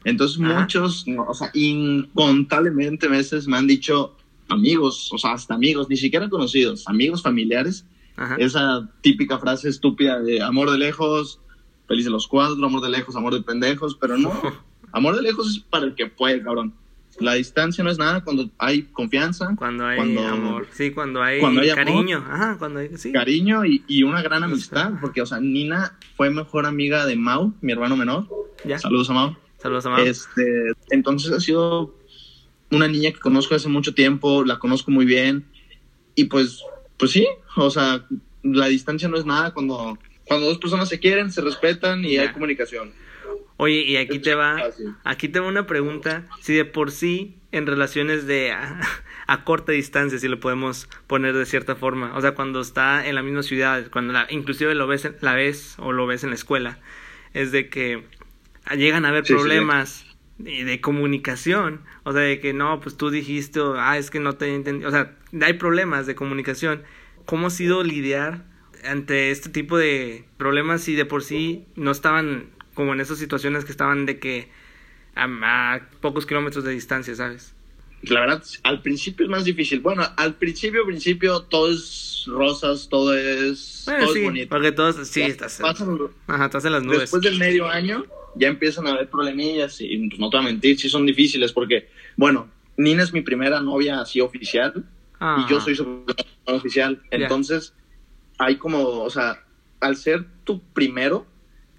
Entonces 0.03 0.41
Ajá. 0.41 0.59
muchos, 0.59 1.07
no, 1.07 1.23
o 1.23 1.33
sea, 1.33 1.49
incontablemente 1.53 3.07
veces 3.07 3.47
me 3.47 3.55
han 3.55 3.67
dicho 3.67 4.17
amigos, 4.53 5.11
o 5.11 5.17
sea, 5.17 5.33
hasta 5.33 5.53
amigos, 5.55 5.89
ni 5.89 5.97
siquiera 5.97 6.29
conocidos, 6.29 6.87
amigos 6.87 7.21
familiares, 7.21 7.85
Ajá. 8.15 8.35
esa 8.39 8.89
típica 9.01 9.39
frase 9.39 9.69
estúpida 9.69 10.19
de 10.21 10.41
amor 10.41 10.71
de 10.71 10.77
lejos, 10.77 11.39
feliz 11.87 12.05
de 12.05 12.11
los 12.11 12.27
cuatro, 12.27 12.63
amor 12.65 12.81
de 12.81 12.89
lejos, 12.89 13.15
amor 13.15 13.33
de 13.33 13.41
pendejos, 13.41 13.95
pero 13.99 14.17
no, 14.17 14.31
amor 14.91 15.15
de 15.15 15.21
lejos 15.23 15.49
es 15.49 15.59
para 15.59 15.85
el 15.85 15.95
que 15.95 16.07
puede, 16.07 16.41
cabrón. 16.41 16.73
La 17.19 17.33
distancia 17.35 17.83
no 17.83 17.91
es 17.91 17.99
nada 17.99 18.23
cuando 18.23 18.49
hay 18.57 18.83
confianza, 18.83 19.53
Cuando 19.55 19.85
hay 19.85 19.97
Cuando- 19.97 20.27
amor. 20.27 20.67
Sí, 20.71 20.89
cuando 20.89 21.21
hay, 21.21 21.39
cuando 21.39 21.61
hay 21.61 21.69
amor. 21.69 21.85
cariño. 21.85 22.25
Ajá, 22.27 22.55
cuando 22.57 22.79
hay. 22.79 22.97
Sí. 22.97 23.11
cariño 23.11 23.65
y, 23.65 23.83
y 23.87 24.01
una 24.01 24.23
gran 24.23 24.43
amistad, 24.43 24.93
porque, 24.99 25.21
o 25.21 25.25
sea, 25.27 25.39
Nina 25.39 25.95
fue 26.17 26.31
mejor 26.31 26.65
amiga 26.65 27.05
de 27.05 27.15
Mau, 27.15 27.53
mi 27.61 27.71
hermano 27.71 27.95
menor. 27.95 28.27
Ya. 28.65 28.79
Saludos 28.79 29.11
a 29.11 29.13
Mau. 29.13 29.35
Saludos 29.59 29.85
a 29.85 29.89
Mau. 29.91 29.99
Este, 29.99 30.71
entonces 30.89 31.31
ha 31.31 31.39
sido 31.39 31.93
una 32.75 32.87
niña 32.87 33.11
que 33.11 33.19
conozco 33.19 33.55
hace 33.55 33.69
mucho 33.69 33.93
tiempo, 33.93 34.43
la 34.43 34.59
conozco 34.59 34.91
muy 34.91 35.05
bien 35.05 35.45
y 36.15 36.25
pues, 36.25 36.63
pues 36.97 37.11
sí, 37.11 37.27
o 37.55 37.69
sea, 37.69 38.05
la 38.43 38.67
distancia 38.67 39.07
no 39.07 39.17
es 39.17 39.25
nada 39.25 39.53
cuando, 39.53 39.97
cuando 40.25 40.47
dos 40.47 40.57
personas 40.57 40.89
se 40.89 40.99
quieren, 40.99 41.31
se 41.31 41.41
respetan 41.41 42.03
y 42.05 42.17
hay 42.17 42.29
comunicación. 42.29 42.93
Oye, 43.57 43.83
y 43.83 43.97
aquí 43.97 44.19
te 44.19 44.35
va. 44.35 44.57
Aquí 45.03 45.29
te 45.29 45.39
va 45.39 45.47
una 45.47 45.67
pregunta. 45.67 46.27
Si 46.41 46.53
de 46.53 46.65
por 46.65 46.91
sí 46.91 47.35
en 47.51 47.67
relaciones 47.67 48.25
de 48.25 48.51
a, 48.51 48.81
a 49.27 49.43
corta 49.43 49.71
distancia, 49.71 50.17
si 50.19 50.27
lo 50.27 50.39
podemos 50.39 50.89
poner 51.07 51.35
de 51.35 51.45
cierta 51.45 51.75
forma, 51.75 52.15
o 52.15 52.21
sea, 52.21 52.35
cuando 52.35 52.61
está 52.61 53.07
en 53.07 53.15
la 53.15 53.23
misma 53.23 53.43
ciudad, 53.43 53.89
cuando 53.91 54.13
la, 54.13 54.27
inclusive 54.29 54.73
lo 54.75 54.87
ves, 54.87 55.09
la 55.21 55.33
ves 55.33 55.75
o 55.77 55.91
lo 55.91 56.07
ves 56.07 56.23
en 56.23 56.31
la 56.31 56.35
escuela, 56.35 56.79
es 57.33 57.51
de 57.51 57.69
que 57.69 58.03
llegan 58.75 59.05
a 59.05 59.09
haber 59.09 59.25
Sí, 59.25 59.33
sí. 59.33 60.12
De, 60.43 60.63
de 60.65 60.81
comunicación, 60.81 61.81
o 62.03 62.11
sea, 62.13 62.21
de 62.21 62.39
que 62.39 62.53
no, 62.53 62.79
pues 62.79 62.97
tú 62.97 63.09
dijiste, 63.09 63.59
o, 63.59 63.75
ah, 63.77 63.97
es 63.97 64.09
que 64.11 64.19
no 64.19 64.35
te 64.35 64.53
entendí, 64.53 64.85
o 64.85 64.91
sea, 64.91 65.15
hay 65.41 65.53
problemas 65.53 66.05
de 66.07 66.15
comunicación. 66.15 66.83
¿Cómo 67.25 67.47
ha 67.47 67.49
sido 67.49 67.83
lidiar 67.83 68.45
ante 68.83 69.31
este 69.31 69.49
tipo 69.49 69.77
de 69.77 70.25
problemas 70.37 70.81
si 70.81 70.95
de 70.95 71.05
por 71.05 71.23
sí 71.23 71.65
no 71.75 71.91
estaban 71.91 72.49
como 72.73 72.93
en 72.93 72.99
esas 72.99 73.17
situaciones 73.17 73.63
que 73.65 73.71
estaban 73.71 74.05
de 74.05 74.19
que 74.19 74.49
a, 75.15 75.25
a 75.75 75.89
pocos 76.01 76.25
kilómetros 76.25 76.63
de 76.65 76.71
distancia, 76.71 77.15
¿sabes? 77.15 77.53
La 78.01 78.19
verdad, 78.19 78.43
al 78.63 78.81
principio 78.81 79.25
es 79.25 79.29
más 79.29 79.45
difícil. 79.45 79.79
Bueno, 79.79 80.03
al 80.17 80.35
principio, 80.35 80.85
principio, 80.85 81.43
todo 81.43 81.71
es 81.71 82.25
rosas, 82.27 82.89
todo 82.89 83.15
es, 83.17 83.83
Bueno, 83.85 84.03
todo 84.03 84.13
sí, 84.13 84.19
es 84.19 84.25
bonito. 84.25 84.49
porque 84.49 84.71
todos, 84.73 85.07
sí, 85.07 85.21
Ya 85.21 85.27
estás, 85.27 85.59
pasan- 85.61 85.97
ajá, 86.27 86.45
estás 86.45 86.65
en 86.65 86.73
las 86.73 86.83
nubes. 86.83 86.99
Después 86.99 87.21
del 87.23 87.39
medio 87.39 87.69
año 87.69 88.05
ya 88.35 88.47
empiezan 88.47 88.87
a 88.87 88.91
haber 88.91 89.09
problemillas 89.09 89.79
y 89.81 90.07
pues, 90.09 90.19
no 90.19 90.29
te 90.29 90.37
voy 90.37 90.45
a 90.45 90.49
mentir, 90.49 90.79
sí 90.79 90.89
son 90.89 91.05
difíciles 91.05 91.51
porque, 91.53 91.89
bueno, 92.17 92.49
Nina 92.77 93.03
es 93.03 93.13
mi 93.13 93.21
primera 93.21 93.59
novia 93.61 94.01
así 94.01 94.19
oficial 94.21 94.83
Ah, 95.19 95.45
y 95.47 95.49
yo 95.51 95.61
soy 95.61 95.75
su 95.75 95.85
primera 95.85 96.57
oficial. 96.57 97.01
Entonces, 97.11 97.73
hay 98.39 98.57
como, 98.57 98.81
o 99.03 99.09
sea, 99.09 99.43
al 99.79 99.95
ser 99.95 100.25
tu 100.43 100.61
primero, 100.73 101.25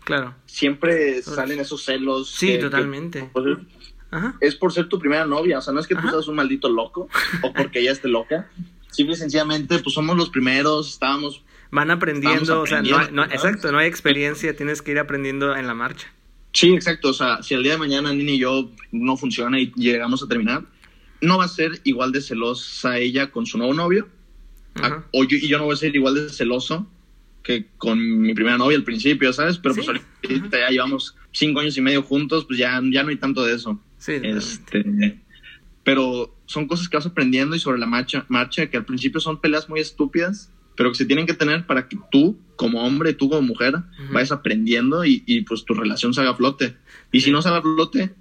Claro, 0.04 0.34
siempre 0.46 1.20
salen 1.22 1.60
esos 1.60 1.82
celos. 1.84 2.30
sí, 2.30 2.46
que- 2.46 2.52
que, 2.54 2.60
totalmente. 2.64 3.30
pues, 3.32 3.44
Ajá, 4.10 4.36
es 4.40 4.54
por 4.54 4.72
ser 4.72 4.88
tu 4.88 4.98
primera 4.98 5.26
novia, 5.26 5.58
o 5.58 5.60
sea, 5.60 5.72
no 5.74 5.80
es 5.80 5.86
que 5.88 5.94
tú 5.94 6.00
Ajá. 6.00 6.10
seas 6.12 6.28
un 6.28 6.36
maldito 6.36 6.68
loco 6.68 7.08
o 7.42 7.52
porque 7.52 7.80
ella 7.80 7.90
esté 7.92 8.08
loca. 8.08 8.48
Simple 8.90 9.14
y 9.14 9.18
sencillamente, 9.18 9.78
pues 9.80 9.92
somos 9.94 10.16
los 10.16 10.30
primeros, 10.30 10.88
estábamos 10.90 11.42
van 11.72 11.90
aprendiendo, 11.90 12.40
Estamos 12.42 12.62
o 12.62 12.66
sea, 12.66 12.78
aprendiendo, 12.78 13.10
no- 13.22 13.26
¿no? 13.26 13.32
exacto, 13.32 13.72
no 13.72 13.78
hay 13.78 13.88
experiencia, 13.88 14.54
tienes 14.56 14.80
que 14.82 14.92
ir 14.92 14.98
aprendiendo 15.00 15.56
en 15.56 15.66
la 15.66 15.74
marcha. 15.74 16.12
Sí, 16.54 16.72
exacto. 16.72 17.10
O 17.10 17.12
sea, 17.12 17.42
si 17.42 17.52
el 17.54 17.62
día 17.62 17.72
de 17.72 17.78
mañana 17.78 18.12
Nini 18.14 18.32
y 18.34 18.38
yo 18.38 18.70
no 18.92 19.16
funciona 19.16 19.60
y 19.60 19.72
llegamos 19.76 20.22
a 20.22 20.28
terminar, 20.28 20.64
no 21.20 21.36
va 21.38 21.44
a 21.44 21.48
ser 21.48 21.80
igual 21.84 22.12
de 22.12 22.20
celosa 22.22 22.98
ella 22.98 23.30
con 23.30 23.44
su 23.44 23.58
nuevo 23.58 23.74
novio. 23.74 24.08
a- 24.76 24.86
Ajá. 24.86 25.04
o 25.12 25.22
yo, 25.24 25.36
y 25.36 25.46
yo 25.48 25.58
no 25.58 25.64
voy 25.66 25.74
a 25.74 25.76
ser 25.76 25.94
igual 25.94 26.14
de 26.16 26.28
celoso 26.30 26.90
que 27.44 27.66
con 27.76 27.98
mi 28.22 28.34
primera 28.34 28.56
novia 28.58 28.76
al 28.76 28.82
principio, 28.84 29.32
¿sabes? 29.32 29.58
Pero 29.58 29.74
pues 29.74 29.86
ahorita 29.86 30.58
ya 30.58 30.68
llevamos 30.70 31.14
cinco 31.30 31.60
años 31.60 31.76
y 31.76 31.80
medio 31.80 32.02
juntos, 32.02 32.44
pues 32.46 32.58
ya, 32.58 32.80
ya 32.90 33.02
no 33.04 33.10
hay 33.10 33.16
tanto 33.16 33.44
de 33.44 33.54
eso. 33.54 33.78
Sí. 33.98 34.14
Este, 34.22 35.20
pero 35.82 36.34
son 36.46 36.66
cosas 36.66 36.88
que 36.88 36.96
vas 36.96 37.06
aprendiendo 37.06 37.54
y 37.54 37.60
sobre 37.60 37.78
la 37.78 37.86
marcha, 37.86 38.24
marcha 38.28 38.68
que 38.70 38.76
al 38.76 38.84
principio 38.84 39.20
son 39.20 39.40
peleas 39.40 39.68
muy 39.68 39.80
estúpidas, 39.80 40.50
pero 40.76 40.90
que 40.90 40.96
se 40.96 41.04
tienen 41.06 41.26
que 41.26 41.34
tener 41.34 41.66
para 41.66 41.88
que 41.88 41.96
tú, 42.10 42.38
como 42.56 42.82
hombre, 42.84 43.12
tú 43.14 43.28
como 43.28 43.42
mujer, 43.42 43.74
vayas 44.12 44.32
aprendiendo 44.32 45.04
y, 45.04 45.22
y, 45.26 45.42
pues 45.42 45.64
tu 45.64 45.74
relación 45.74 46.14
salga 46.14 46.30
a 46.32 46.37
flote. 46.37 46.76
Y 47.12 47.20
Sí. 47.20 47.26
si 47.26 47.30
no 47.32 47.42
sale 47.42 47.56
a 47.58 47.62
flote, 47.62 48.14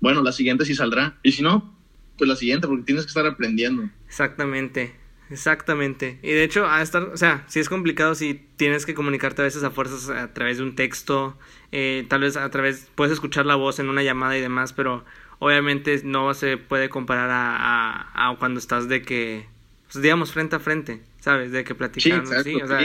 bueno, 0.00 0.22
la 0.22 0.32
siguiente 0.32 0.64
sí 0.64 0.74
saldrá. 0.74 1.18
Y 1.22 1.32
si 1.32 1.42
no, 1.42 1.74
pues 2.18 2.28
la 2.28 2.36
siguiente, 2.36 2.66
porque 2.68 2.84
tienes 2.84 3.04
que 3.04 3.08
estar 3.10 3.26
aprendiendo. 3.26 3.88
Exactamente. 4.06 4.94
Exactamente. 5.30 6.18
Y 6.22 6.28
de 6.30 6.44
hecho, 6.44 6.66
a 6.68 6.82
estar, 6.82 7.02
o 7.02 7.16
sea, 7.16 7.44
si 7.48 7.58
es 7.58 7.68
complicado 7.68 8.14
si 8.14 8.34
tienes 8.56 8.86
que 8.86 8.94
comunicarte 8.94 9.42
a 9.42 9.44
veces 9.44 9.64
a 9.64 9.70
fuerzas 9.70 10.08
a 10.08 10.32
través 10.32 10.58
de 10.58 10.62
un 10.62 10.76
texto, 10.76 11.36
eh, 11.72 12.06
tal 12.08 12.20
vez 12.20 12.36
a 12.36 12.48
través, 12.50 12.88
puedes 12.94 13.12
escuchar 13.12 13.44
la 13.44 13.56
voz 13.56 13.78
en 13.80 13.88
una 13.88 14.02
llamada 14.04 14.38
y 14.38 14.40
demás, 14.40 14.72
pero 14.72 15.04
obviamente 15.40 16.00
no 16.04 16.32
se 16.34 16.56
puede 16.56 16.88
comparar 16.88 17.30
a, 17.30 18.10
a, 18.30 18.36
cuando 18.38 18.60
estás 18.60 18.88
de 18.88 19.02
que, 19.02 19.48
pues, 19.92 20.02
digamos, 20.02 20.32
frente 20.32 20.56
a 20.56 20.58
frente, 20.58 21.02
¿sabes? 21.20 21.52
De 21.52 21.64
que 21.64 21.74
platicando. 21.74 22.30
Sí, 22.42 22.56
o 22.56 22.66
sea, 22.66 22.80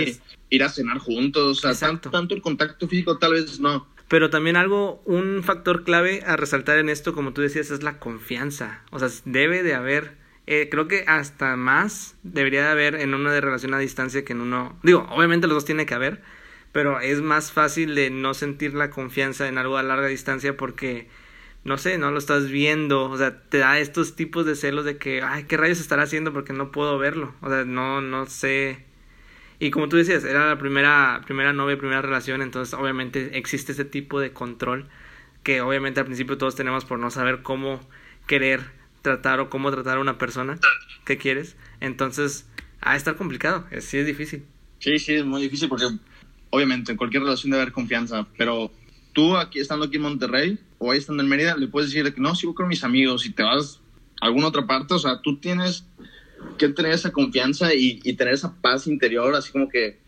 Ir 0.49 0.63
a 0.63 0.69
cenar 0.69 0.97
juntos, 0.97 1.63
o 1.63 1.73
sea, 1.73 1.87
tanto, 1.87 2.09
tanto 2.11 2.35
el 2.35 2.41
contacto 2.41 2.87
físico 2.87 3.17
tal 3.17 3.33
vez 3.33 3.59
no. 3.59 3.87
Pero 4.07 4.29
también 4.29 4.57
algo, 4.57 5.01
un 5.05 5.41
factor 5.43 5.85
clave 5.85 6.21
a 6.25 6.35
resaltar 6.35 6.77
en 6.77 6.89
esto, 6.89 7.13
como 7.13 7.31
tú 7.31 7.41
decías, 7.41 7.71
es 7.71 7.83
la 7.83 7.99
confianza. 7.99 8.81
O 8.91 8.99
sea, 8.99 9.07
debe 9.23 9.63
de 9.63 9.73
haber 9.73 10.21
eh, 10.47 10.69
creo 10.69 10.87
que 10.87 11.05
hasta 11.07 11.55
más 11.55 12.17
debería 12.23 12.63
de 12.63 12.69
haber 12.69 12.95
en 12.95 13.13
una 13.13 13.31
de 13.31 13.41
relación 13.41 13.73
a 13.73 13.79
distancia 13.79 14.25
que 14.25 14.33
en 14.33 14.41
uno. 14.41 14.77
Digo, 14.83 15.07
obviamente 15.11 15.47
los 15.47 15.55
dos 15.55 15.65
tiene 15.65 15.85
que 15.85 15.93
haber, 15.93 16.21
pero 16.71 16.99
es 16.99 17.21
más 17.21 17.51
fácil 17.51 17.95
de 17.95 18.09
no 18.09 18.33
sentir 18.33 18.73
la 18.73 18.89
confianza 18.89 19.47
en 19.47 19.57
algo 19.57 19.77
a 19.77 19.83
larga 19.83 20.07
distancia 20.07 20.57
porque, 20.57 21.07
no 21.63 21.77
sé, 21.77 21.97
no 21.97 22.11
lo 22.11 22.17
estás 22.17 22.49
viendo. 22.49 23.09
O 23.09 23.17
sea, 23.17 23.41
te 23.43 23.59
da 23.59 23.79
estos 23.79 24.15
tipos 24.15 24.45
de 24.45 24.55
celos 24.55 24.85
de 24.85 24.97
que, 24.97 25.21
ay, 25.21 25.43
¿qué 25.45 25.57
rayos 25.57 25.79
estará 25.79 26.03
haciendo? 26.03 26.33
Porque 26.33 26.53
no 26.53 26.71
puedo 26.71 26.97
verlo. 26.97 27.33
O 27.41 27.49
sea, 27.49 27.65
no, 27.65 28.01
no 28.01 28.25
sé. 28.25 28.85
Y 29.59 29.69
como 29.69 29.89
tú 29.89 29.97
decías, 29.97 30.23
era 30.23 30.47
la 30.47 30.57
primera, 30.57 31.21
primera 31.25 31.53
novia, 31.53 31.77
primera 31.77 32.01
relación, 32.01 32.41
entonces 32.41 32.73
obviamente 32.73 33.37
existe 33.37 33.73
ese 33.73 33.85
tipo 33.85 34.19
de 34.19 34.33
control 34.33 34.89
que 35.43 35.61
obviamente 35.61 35.99
al 35.99 36.07
principio 36.07 36.37
todos 36.37 36.55
tenemos 36.55 36.83
por 36.83 36.97
no 36.97 37.11
saber 37.11 37.43
cómo 37.43 37.79
querer 38.27 38.61
tratar 39.03 39.39
o 39.39 39.49
cómo 39.49 39.69
tratar 39.71 39.97
a 39.97 40.01
una 40.01 40.17
persona 40.17 40.57
que 41.05 41.17
quieres. 41.17 41.55
Entonces, 41.79 42.47
a 42.81 42.95
estar 42.95 43.15
complicado, 43.15 43.65
sí 43.81 43.99
es 43.99 44.07
difícil. 44.07 44.45
Sí, 44.79 44.97
sí, 44.97 45.13
es 45.13 45.25
muy 45.25 45.43
difícil 45.43 45.69
porque 45.69 45.85
obviamente 46.49 46.91
en 46.91 46.97
cualquier 46.97 47.23
relación 47.23 47.51
debe 47.51 47.61
haber 47.61 47.73
confianza, 47.73 48.27
pero 48.37 48.71
tú 49.13 49.37
aquí 49.37 49.59
estando 49.59 49.85
aquí 49.85 49.97
en 49.97 50.03
Monterrey 50.03 50.59
o 50.77 50.91
ahí 50.91 50.99
estando 50.99 51.23
en 51.23 51.29
Mérida, 51.29 51.55
le 51.57 51.67
puedes 51.67 51.91
decir 51.91 52.13
que 52.13 52.21
no, 52.21 52.35
sigo 52.35 52.55
con 52.55 52.67
mis 52.67 52.83
amigos 52.83 53.25
y 53.25 53.31
te 53.31 53.43
vas 53.43 53.79
a 54.19 54.25
alguna 54.25 54.47
otra 54.47 54.65
parte, 54.65 54.93
o 54.93 54.99
sea, 54.99 55.21
tú 55.21 55.37
tienes 55.37 55.85
que 56.57 56.69
tener 56.69 56.91
esa 56.91 57.11
confianza 57.11 57.73
y, 57.73 57.99
tener 58.15 58.33
esa 58.33 58.55
paz 58.61 58.87
interior, 58.87 59.35
así 59.35 59.51
como 59.51 59.69
que 59.69 59.99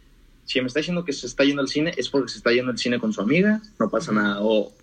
si 0.46 0.60
me 0.62 0.68
está 0.68 0.80
diciendo 0.80 1.06
que 1.06 1.13
se 1.13 1.28
está 1.28 1.44
yendo 1.44 1.62
al 1.62 1.68
cine, 1.68 1.94
es 1.96 2.10
porque 2.10 2.30
se 2.30 2.38
está 2.38 2.52
yendo 2.52 2.72
al 2.72 2.78
cine 2.78 3.00
con 3.00 3.13
su 3.13 3.22
amiga, 3.22 3.62
no 3.80 3.89
pasa 3.89 4.12
nada, 4.12 4.39
o 4.42 4.74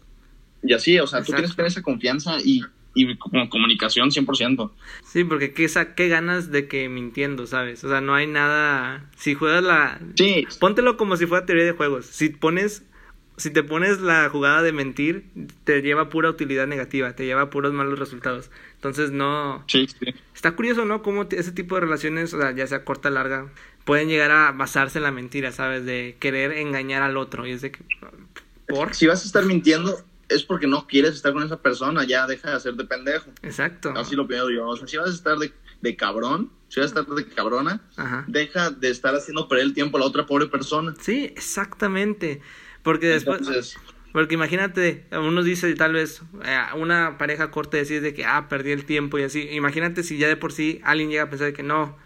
y 0.62 0.74
así, 0.74 0.98
o 0.98 1.06
sea, 1.06 1.20
tú 1.22 1.32
tienes 1.32 1.50
que 1.50 1.56
tener 1.56 1.70
esa 1.70 1.82
confianza 1.82 2.38
y 2.44 2.62
y 2.94 3.16
como 3.16 3.48
comunicación 3.48 4.10
100%. 4.10 4.70
Sí, 5.04 5.24
porque 5.24 5.52
qué, 5.52 5.68
qué 5.96 6.08
ganas 6.08 6.50
de 6.50 6.66
que 6.66 6.88
mintiendo, 6.88 7.46
¿sabes? 7.46 7.84
O 7.84 7.88
sea, 7.88 8.00
no 8.00 8.14
hay 8.14 8.26
nada... 8.26 9.08
Si 9.16 9.34
juegas 9.34 9.62
la... 9.62 10.00
Sí. 10.16 10.46
Póntelo 10.58 10.96
como 10.96 11.16
si 11.16 11.26
fuera 11.26 11.46
teoría 11.46 11.64
de 11.64 11.72
juegos. 11.72 12.06
Si 12.06 12.30
pones... 12.30 12.84
Si 13.40 13.50
te 13.50 13.62
pones 13.62 14.00
la 14.00 14.28
jugada 14.28 14.60
de 14.60 14.70
mentir, 14.70 15.24
te 15.64 15.80
lleva 15.80 16.10
pura 16.10 16.28
utilidad 16.28 16.66
negativa, 16.66 17.14
te 17.14 17.24
lleva 17.24 17.48
puros 17.48 17.72
malos 17.72 17.98
resultados. 17.98 18.50
Entonces 18.74 19.12
no... 19.12 19.64
Sí, 19.66 19.86
sí. 19.86 20.14
Está 20.34 20.52
curioso, 20.52 20.84
¿no? 20.84 21.02
Cómo 21.02 21.26
ese 21.30 21.50
tipo 21.50 21.74
de 21.76 21.80
relaciones, 21.80 22.34
o 22.34 22.38
sea, 22.38 22.50
ya 22.52 22.66
sea 22.66 22.84
corta 22.84 23.08
o 23.08 23.12
larga, 23.12 23.48
pueden 23.86 24.08
llegar 24.08 24.30
a 24.30 24.52
basarse 24.52 24.98
en 24.98 25.04
la 25.04 25.10
mentira, 25.10 25.52
¿sabes? 25.52 25.86
De 25.86 26.18
querer 26.20 26.52
engañar 26.52 27.02
al 27.02 27.16
otro. 27.16 27.46
Y 27.46 27.52
es 27.52 27.62
de 27.62 27.70
que... 27.70 27.80
¿Por? 28.68 28.94
Si 28.94 29.06
vas 29.06 29.22
a 29.22 29.26
estar 29.26 29.46
mintiendo, 29.46 29.98
es 30.28 30.42
porque 30.42 30.66
no 30.66 30.86
quieres 30.86 31.14
estar 31.14 31.32
con 31.32 31.42
esa 31.42 31.62
persona, 31.62 32.04
ya 32.04 32.26
deja 32.26 32.50
de 32.50 32.56
hacer 32.56 32.74
de 32.74 32.84
pendejo. 32.84 33.30
Exacto. 33.42 33.94
Así 33.96 34.16
lo 34.16 34.28
pienso 34.28 34.50
yo. 34.50 34.68
O 34.68 34.76
sea, 34.76 34.86
si 34.86 34.98
vas 34.98 35.08
a 35.08 35.14
estar 35.14 35.38
de, 35.38 35.50
de 35.80 35.96
cabrón, 35.96 36.50
si 36.68 36.78
vas 36.78 36.94
a 36.94 37.00
estar 37.00 37.14
de 37.14 37.26
cabrona, 37.26 37.80
deja 38.26 38.70
de 38.70 38.90
estar 38.90 39.14
haciendo 39.14 39.48
perder 39.48 39.64
el 39.64 39.72
tiempo 39.72 39.96
a 39.96 40.00
la 40.00 40.06
otra 40.06 40.26
pobre 40.26 40.46
persona. 40.46 40.94
Sí, 41.00 41.24
exactamente. 41.24 42.42
Porque 42.82 43.06
después... 43.08 43.76
porque 44.12 44.34
imagínate, 44.34 45.04
uno 45.12 45.42
dice 45.42 45.72
tal 45.74 45.92
vez, 45.92 46.22
eh, 46.44 46.58
una 46.76 47.18
pareja 47.18 47.50
corta 47.50 47.76
decir 47.76 48.00
de 48.02 48.14
que, 48.14 48.24
ah, 48.24 48.48
perdí 48.48 48.72
el 48.72 48.84
tiempo 48.84 49.18
y 49.18 49.22
así. 49.22 49.48
Imagínate 49.50 50.02
si 50.02 50.18
ya 50.18 50.28
de 50.28 50.36
por 50.36 50.52
sí 50.52 50.80
alguien 50.84 51.10
llega 51.10 51.24
a 51.24 51.30
pensar 51.30 51.46
de 51.48 51.52
que 51.52 51.62
no. 51.62 51.96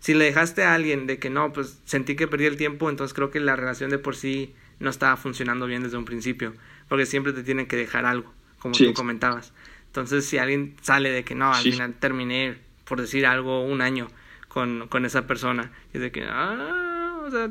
Si 0.00 0.12
le 0.12 0.24
dejaste 0.24 0.64
a 0.64 0.74
alguien 0.74 1.06
de 1.06 1.18
que 1.18 1.30
no, 1.30 1.52
pues 1.52 1.80
sentí 1.84 2.14
que 2.16 2.28
perdí 2.28 2.44
el 2.44 2.56
tiempo, 2.56 2.90
entonces 2.90 3.14
creo 3.14 3.30
que 3.30 3.40
la 3.40 3.56
relación 3.56 3.90
de 3.90 3.98
por 3.98 4.16
sí 4.16 4.54
no 4.78 4.90
estaba 4.90 5.16
funcionando 5.16 5.66
bien 5.66 5.82
desde 5.82 5.96
un 5.96 6.04
principio 6.04 6.54
porque 6.88 7.06
siempre 7.06 7.32
te 7.32 7.42
tienen 7.42 7.66
que 7.66 7.76
dejar 7.76 8.04
algo, 8.04 8.32
como 8.58 8.74
tú 8.74 8.92
comentabas. 8.94 9.52
Entonces, 9.86 10.26
si 10.26 10.38
alguien 10.38 10.76
sale 10.82 11.10
de 11.10 11.24
que 11.24 11.34
no, 11.34 11.52
al 11.52 11.62
final 11.62 11.94
terminé, 11.94 12.58
por 12.84 13.00
decir 13.00 13.26
algo, 13.26 13.64
un 13.64 13.80
año 13.80 14.08
con, 14.48 14.88
con 14.88 15.04
esa 15.04 15.26
persona, 15.26 15.70
y 15.92 15.98
de 15.98 16.10
que, 16.10 16.24
ah, 16.28 17.20
o 17.24 17.30
sea, 17.30 17.50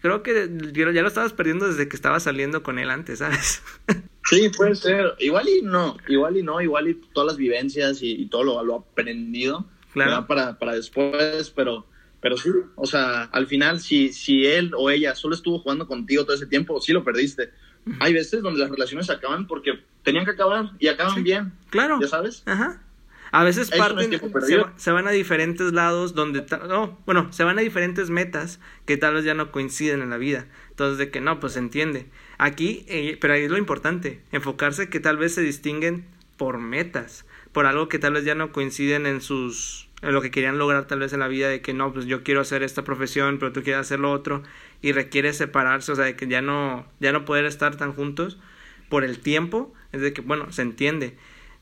creo 0.00 0.22
que 0.22 0.48
ya 0.72 1.02
lo 1.02 1.08
estabas 1.08 1.32
perdiendo 1.32 1.68
desde 1.68 1.88
que 1.88 1.96
estabas 1.96 2.24
saliendo 2.24 2.62
con 2.62 2.78
él 2.78 2.90
antes, 2.90 3.20
¿sabes? 3.20 3.62
Sí, 4.24 4.50
puede 4.54 4.74
ser. 4.74 5.14
Igual 5.20 5.48
y 5.48 5.62
no, 5.62 5.96
igual 6.06 6.36
y 6.36 6.42
no, 6.42 6.60
igual 6.60 6.88
y 6.88 6.94
todas 6.94 7.28
las 7.28 7.36
vivencias 7.38 8.00
y, 8.02 8.26
todo 8.26 8.44
lo, 8.44 8.62
lo 8.62 8.74
aprendido 8.76 9.66
claro. 9.92 10.26
para, 10.26 10.58
para 10.58 10.74
después, 10.74 11.50
pero 11.50 11.86
pero 12.20 12.36
sí, 12.36 12.50
o 12.74 12.86
sea, 12.86 13.24
al 13.24 13.46
final, 13.46 13.80
si, 13.80 14.12
si 14.12 14.44
él 14.44 14.72
o 14.76 14.90
ella 14.90 15.14
solo 15.14 15.34
estuvo 15.34 15.60
jugando 15.60 15.86
contigo 15.86 16.24
todo 16.24 16.34
ese 16.34 16.46
tiempo, 16.46 16.80
sí 16.80 16.92
lo 16.92 17.04
perdiste. 17.04 17.50
Hay 18.00 18.12
veces 18.12 18.42
donde 18.42 18.60
las 18.60 18.70
relaciones 18.70 19.08
acaban 19.08 19.46
porque 19.46 19.80
tenían 20.02 20.24
que 20.24 20.32
acabar 20.32 20.72
y 20.78 20.88
acaban 20.88 21.22
bien. 21.22 21.52
Claro. 21.70 21.98
¿Ya 22.00 22.08
sabes? 22.08 22.42
Ajá. 22.44 22.82
A 23.30 23.44
veces 23.44 23.70
parten, 23.70 24.10
se, 24.76 24.90
van 24.90 25.06
a 25.06 25.10
diferentes 25.10 25.72
lados 25.72 26.14
donde, 26.14 26.44
no, 26.68 26.98
bueno, 27.04 27.32
se 27.32 27.44
van 27.44 27.58
a 27.58 27.62
diferentes 27.62 28.10
metas 28.10 28.60
que 28.86 28.96
tal 28.96 29.14
vez 29.14 29.24
ya 29.24 29.34
no 29.34 29.52
coinciden 29.52 30.02
en 30.02 30.10
la 30.10 30.16
vida. 30.16 30.46
Entonces, 30.70 30.98
de 30.98 31.10
que 31.10 31.20
no, 31.20 31.40
pues 31.40 31.54
se 31.54 31.58
entiende. 31.58 32.06
Aquí, 32.38 32.84
eh, 32.88 33.18
pero 33.20 33.34
ahí 33.34 33.42
es 33.42 33.50
lo 33.50 33.58
importante, 33.58 34.22
enfocarse 34.32 34.88
que 34.88 35.00
tal 35.00 35.18
vez 35.18 35.34
se 35.34 35.42
distinguen 35.42 36.06
por 36.36 36.58
metas, 36.58 37.26
por 37.52 37.66
algo 37.66 37.88
que 37.88 37.98
tal 37.98 38.14
vez 38.14 38.24
ya 38.24 38.34
no 38.34 38.52
coinciden 38.52 39.06
en 39.06 39.20
sus 39.20 39.88
en 40.00 40.12
lo 40.12 40.22
que 40.22 40.30
querían 40.30 40.58
lograr 40.58 40.86
tal 40.86 41.00
vez 41.00 41.12
en 41.12 41.20
la 41.20 41.28
vida 41.28 41.48
de 41.48 41.60
que 41.60 41.74
no, 41.74 41.92
pues 41.92 42.06
yo 42.06 42.22
quiero 42.22 42.40
hacer 42.40 42.62
esta 42.62 42.84
profesión, 42.84 43.38
pero 43.38 43.52
tú 43.52 43.62
quieres 43.62 43.80
hacer 43.80 43.98
lo 43.98 44.12
otro 44.12 44.42
y 44.80 44.92
requiere 44.92 45.32
separarse, 45.32 45.92
o 45.92 45.96
sea, 45.96 46.04
de 46.04 46.16
que 46.16 46.28
ya 46.28 46.40
no 46.40 46.86
ya 47.00 47.12
no 47.12 47.24
poder 47.24 47.44
estar 47.44 47.76
tan 47.76 47.92
juntos 47.92 48.38
por 48.88 49.04
el 49.04 49.18
tiempo, 49.18 49.74
es 49.92 50.00
de 50.00 50.12
que 50.12 50.20
bueno, 50.20 50.52
se 50.52 50.62
entiende. 50.62 51.16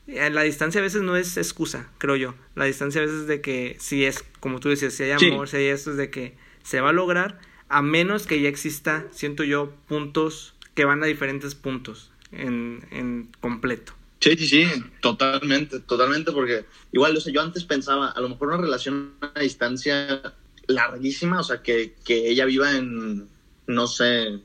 Eh, 0.07 0.29
la 0.29 0.43
distancia 0.43 0.79
a 0.79 0.83
veces 0.83 1.01
no 1.01 1.15
es 1.15 1.37
excusa, 1.37 1.89
creo 1.97 2.15
yo. 2.15 2.35
La 2.55 2.65
distancia 2.65 3.01
a 3.01 3.05
veces 3.05 3.21
es 3.21 3.27
de 3.27 3.41
que 3.41 3.75
si 3.79 4.05
es, 4.05 4.23
como 4.39 4.59
tú 4.59 4.69
decías, 4.69 4.93
si 4.93 5.03
hay 5.03 5.11
amor, 5.11 5.49
si 5.49 5.57
hay 5.57 5.65
esto, 5.65 5.91
es 5.91 5.97
de 5.97 6.09
que 6.09 6.35
se 6.63 6.81
va 6.81 6.89
a 6.89 6.93
lograr, 6.93 7.39
a 7.69 7.81
menos 7.81 8.25
que 8.25 8.41
ya 8.41 8.49
exista, 8.49 9.05
siento 9.11 9.43
yo, 9.43 9.73
puntos 9.87 10.55
que 10.73 10.85
van 10.85 11.03
a 11.03 11.07
diferentes 11.07 11.55
puntos 11.55 12.11
en, 12.31 12.85
en 12.91 13.29
completo. 13.41 13.93
Sí, 14.19 14.35
sí, 14.37 14.47
sí, 14.47 14.67
totalmente, 15.01 15.79
totalmente, 15.81 16.31
porque 16.31 16.65
igual, 16.91 17.15
o 17.15 17.21
sea, 17.21 17.31
yo 17.31 17.41
antes 17.41 17.65
pensaba, 17.65 18.09
a 18.09 18.21
lo 18.21 18.29
mejor 18.29 18.49
una 18.49 18.57
relación 18.57 19.13
a 19.35 19.39
distancia 19.41 20.33
larguísima, 20.67 21.39
o 21.39 21.43
sea, 21.43 21.61
que, 21.61 21.95
que 22.03 22.29
ella 22.29 22.45
viva 22.45 22.75
en, 22.75 23.27
no 23.67 23.87
sé, 23.87 24.39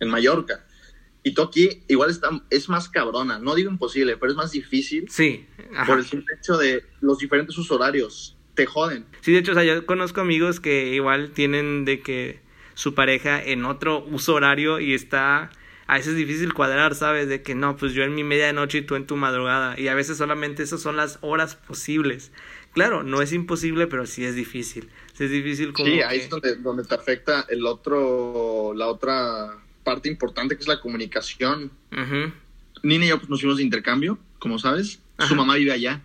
en 0.00 0.08
Mallorca. 0.08 0.64
Y 1.24 1.40
aquí 1.40 1.84
igual 1.88 2.10
está, 2.10 2.30
es 2.50 2.68
más 2.68 2.88
cabrona, 2.88 3.38
no 3.38 3.54
digo 3.54 3.70
imposible, 3.70 4.16
pero 4.16 4.32
es 4.32 4.36
más 4.36 4.50
difícil. 4.50 5.08
Sí. 5.08 5.46
Por 5.86 5.98
el 5.98 6.04
simple 6.04 6.34
hecho 6.38 6.56
de 6.56 6.84
los 7.00 7.18
diferentes 7.18 7.56
usos 7.56 7.70
horarios. 7.70 8.36
Te 8.54 8.66
joden. 8.66 9.06
Sí, 9.22 9.32
de 9.32 9.38
hecho, 9.38 9.52
o 9.52 9.54
sea, 9.54 9.64
yo 9.64 9.86
conozco 9.86 10.20
amigos 10.20 10.60
que 10.60 10.92
igual 10.94 11.30
tienen 11.30 11.84
de 11.84 12.00
que 12.00 12.40
su 12.74 12.94
pareja 12.94 13.42
en 13.42 13.64
otro 13.64 14.04
uso 14.04 14.34
horario 14.34 14.78
y 14.78 14.94
está 14.94 15.50
a 15.86 15.96
veces 15.96 16.12
es 16.12 16.16
difícil 16.16 16.54
cuadrar, 16.54 16.94
¿sabes? 16.94 17.28
De 17.28 17.42
que 17.42 17.54
no, 17.54 17.76
pues 17.76 17.92
yo 17.92 18.02
en 18.02 18.14
mi 18.14 18.24
medianoche 18.24 18.78
y 18.78 18.82
tú 18.82 18.94
en 18.94 19.06
tu 19.06 19.16
madrugada. 19.16 19.78
Y 19.78 19.88
a 19.88 19.94
veces 19.94 20.16
solamente 20.16 20.62
esas 20.62 20.80
son 20.80 20.96
las 20.96 21.18
horas 21.20 21.56
posibles. 21.56 22.32
Claro, 22.72 23.02
no 23.02 23.20
es 23.20 23.32
imposible, 23.32 23.86
pero 23.86 24.06
sí 24.06 24.24
es 24.24 24.34
difícil. 24.34 24.88
Sí 25.12 25.24
es 25.24 25.30
difícil 25.30 25.72
como. 25.72 25.88
Sí, 25.88 26.00
ahí 26.00 26.20
es 26.20 26.30
donde, 26.30 26.56
donde 26.56 26.84
te 26.84 26.94
afecta 26.94 27.44
el 27.48 27.66
otro, 27.66 28.72
la 28.74 28.86
otra 28.86 29.61
parte 29.82 30.08
importante 30.08 30.56
que 30.56 30.62
es 30.62 30.68
la 30.68 30.80
comunicación. 30.80 31.70
Nina 32.82 33.04
y 33.04 33.08
yo 33.08 33.18
pues, 33.18 33.30
nos 33.30 33.40
fuimos 33.40 33.58
de 33.58 33.64
intercambio, 33.64 34.18
como 34.38 34.58
sabes. 34.58 35.00
Su 35.28 35.34
mamá 35.34 35.56
vive 35.56 35.72
allá. 35.72 36.02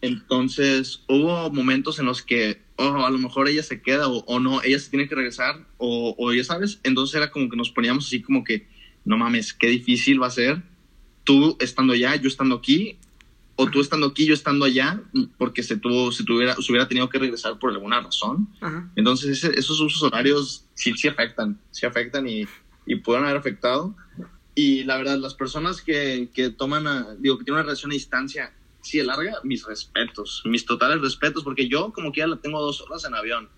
Entonces 0.00 1.02
hubo 1.08 1.50
momentos 1.50 1.98
en 1.98 2.06
los 2.06 2.22
que, 2.22 2.62
oh, 2.76 3.04
a 3.04 3.10
lo 3.10 3.18
mejor 3.18 3.48
ella 3.48 3.62
se 3.62 3.80
queda 3.80 4.08
o, 4.08 4.40
no, 4.40 4.62
ella 4.62 4.78
se 4.78 4.90
tiene 4.90 5.08
que 5.08 5.14
regresar 5.14 5.66
o, 5.78 6.14
o 6.18 6.32
ya 6.32 6.44
sabes. 6.44 6.80
Entonces 6.82 7.16
era 7.16 7.30
como 7.30 7.48
que 7.48 7.56
nos 7.56 7.70
poníamos 7.70 8.06
así 8.06 8.22
como 8.22 8.44
que 8.44 8.68
no 9.04 9.16
mames, 9.16 9.52
qué 9.52 9.68
difícil 9.68 10.22
va 10.22 10.26
a 10.26 10.30
ser 10.30 10.62
tú 11.26 11.56
estando 11.60 11.92
allá, 11.92 12.16
yo 12.16 12.28
estando 12.28 12.54
aquí, 12.54 12.96
o 13.56 13.68
tú 13.68 13.80
estando 13.80 14.06
aquí, 14.06 14.26
yo 14.26 14.34
estando 14.34 14.64
allá, 14.64 15.02
porque 15.36 15.62
se, 15.62 15.76
tuvo, 15.76 16.12
se, 16.12 16.24
tuviera, 16.24 16.54
se 16.54 16.70
hubiera 16.70 16.86
tenido 16.86 17.08
que 17.08 17.18
regresar 17.18 17.58
por 17.58 17.72
alguna 17.72 18.00
razón. 18.00 18.48
Entonces, 18.94 19.42
esos 19.44 19.80
usos 19.80 20.02
horarios 20.02 20.66
sí, 20.74 20.92
sí 20.94 21.08
afectan, 21.08 21.58
sí 21.70 21.84
afectan 21.84 22.28
y, 22.28 22.46
y 22.86 22.96
pueden 22.96 23.24
haber 23.24 23.36
afectado. 23.36 23.96
Y 24.54 24.84
la 24.84 24.96
verdad, 24.96 25.18
las 25.18 25.34
personas 25.34 25.82
que, 25.82 26.30
que 26.32 26.48
toman, 26.50 27.20
digo, 27.20 27.36
que 27.36 27.44
tienen 27.44 27.56
una 27.58 27.64
relación 27.64 27.90
a 27.90 27.94
distancia, 27.94 28.56
así 28.80 28.98
de 28.98 29.04
larga, 29.04 29.34
mis 29.42 29.66
respetos, 29.66 30.40
mis 30.46 30.64
totales 30.64 31.00
respetos, 31.02 31.44
porque 31.44 31.68
yo 31.68 31.92
como 31.92 32.10
que 32.12 32.20
ya 32.20 32.26
la 32.26 32.36
tengo 32.40 32.62
dos 32.62 32.80
horas 32.80 33.04
en 33.04 33.14
avión. 33.14 33.50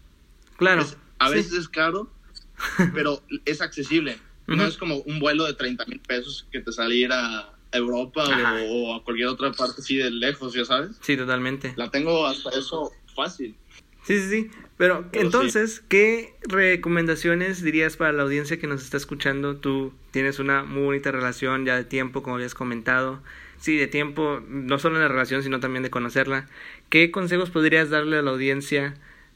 Claro. 0.57 0.83
Es- 0.83 0.97
a 1.21 1.29
sí. 1.29 1.35
veces 1.35 1.53
es 1.53 1.69
caro, 1.69 2.17
pero 2.95 3.23
es 3.45 3.61
accesible. 3.61 4.21
No 4.47 4.55
Ujú. 4.63 4.63
es 4.65 4.77
como 4.79 4.97
un 5.03 5.19
vuelo 5.21 5.45
de 5.45 5.55
30 5.55 5.85
mil 5.87 6.01
pesos 6.01 6.49
que 6.51 6.61
te 6.61 6.73
sale 6.73 6.95
ir 6.97 7.13
a 7.13 7.55
Europa 7.71 8.25
o, 8.25 8.93
o 8.93 8.95
a 8.95 9.05
cualquier 9.05 9.29
otra 9.29 9.53
parte 9.53 9.83
así 9.83 9.97
de 9.97 10.11
lejos, 10.11 10.55
ya 10.55 10.65
sabes. 10.65 10.97
Sí, 11.03 11.17
totalmente. 11.17 11.75
La 11.77 11.91
tengo 11.91 12.27
hasta 12.27 12.51
eso 12.51 12.91
fácil. 13.15 13.61
Sí, 14.09 14.19
sí, 14.21 14.31
sí. 14.31 14.51
Pero, 14.79 15.05
Pero 15.13 15.25
entonces, 15.27 15.83
¿qué 15.87 16.33
recomendaciones 16.41 17.63
dirías 17.63 17.99
para 17.99 18.13
la 18.13 18.23
audiencia 18.23 18.59
que 18.59 18.67
nos 18.67 18.83
está 18.83 18.97
escuchando? 18.97 19.57
Tú 19.57 19.93
tienes 20.13 20.39
una 20.39 20.63
muy 20.65 20.83
bonita 20.83 21.13
relación 21.13 21.67
ya 21.67 21.77
de 21.77 21.85
tiempo, 21.85 22.23
como 22.23 22.37
habías 22.37 22.55
comentado. 22.55 23.23
Sí, 23.59 23.77
de 23.77 23.87
tiempo, 23.87 24.41
no 24.49 24.79
solo 24.79 24.97
en 24.97 25.03
la 25.03 25.09
relación, 25.09 25.43
sino 25.43 25.61
también 25.61 25.83
de 25.83 25.91
conocerla. 25.91 26.49
¿Qué 26.89 27.11
consejos 27.11 27.51
podrías 27.51 27.91
darle 27.91 28.17
a 28.17 28.23
la 28.23 28.31
audiencia 28.31 28.95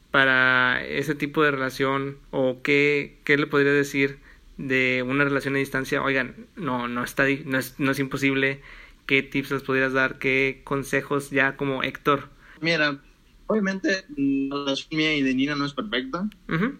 para 0.09 0.83
ese 0.83 1.13
tipo 1.13 1.43
de 1.43 1.51
relación? 1.51 2.17
¿O 2.31 2.63
qué, 2.63 3.19
qué 3.25 3.37
le 3.37 3.45
podrías 3.45 3.75
decir 3.75 4.17
de 4.57 5.05
una 5.05 5.23
relación 5.23 5.55
a 5.55 5.59
distancia? 5.59 6.01
Oigan, 6.01 6.47
no, 6.55 6.87
no, 6.87 7.03
está, 7.03 7.25
no, 7.45 7.59
es, 7.59 7.75
no 7.77 7.91
es 7.91 7.99
imposible. 7.99 8.59
¿Qué 9.05 9.21
tips 9.21 9.51
les 9.51 9.61
podrías 9.61 9.93
dar? 9.93 10.17
¿Qué 10.17 10.61
consejos 10.63 11.29
ya 11.29 11.57
como 11.57 11.83
Héctor? 11.83 12.29
Mira, 12.59 12.99
obviamente 13.47 14.05
la 14.17 14.55
relación 14.57 14.89
mía 14.97 15.15
y 15.15 15.21
de 15.21 15.33
Nina 15.33 15.55
no 15.55 15.65
es 15.65 15.73
perfecta. 15.73 16.27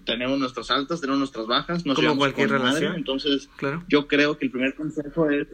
Tenemos 0.06 0.40
nuestras 0.40 0.72
altas, 0.72 1.02
tenemos 1.02 1.20
nuestras 1.20 1.48
bajas. 1.48 1.86
Nos 1.86 1.96
Como 1.96 2.18
cualquier 2.18 2.50
con 2.50 2.58
madre, 2.60 2.72
relación. 2.80 2.96
entonces, 2.96 3.50
claro. 3.58 3.84
yo 3.88 4.08
creo 4.08 4.38
que 4.38 4.46
el 4.46 4.52
primer 4.52 4.76
consejo 4.76 5.30
es, 5.30 5.48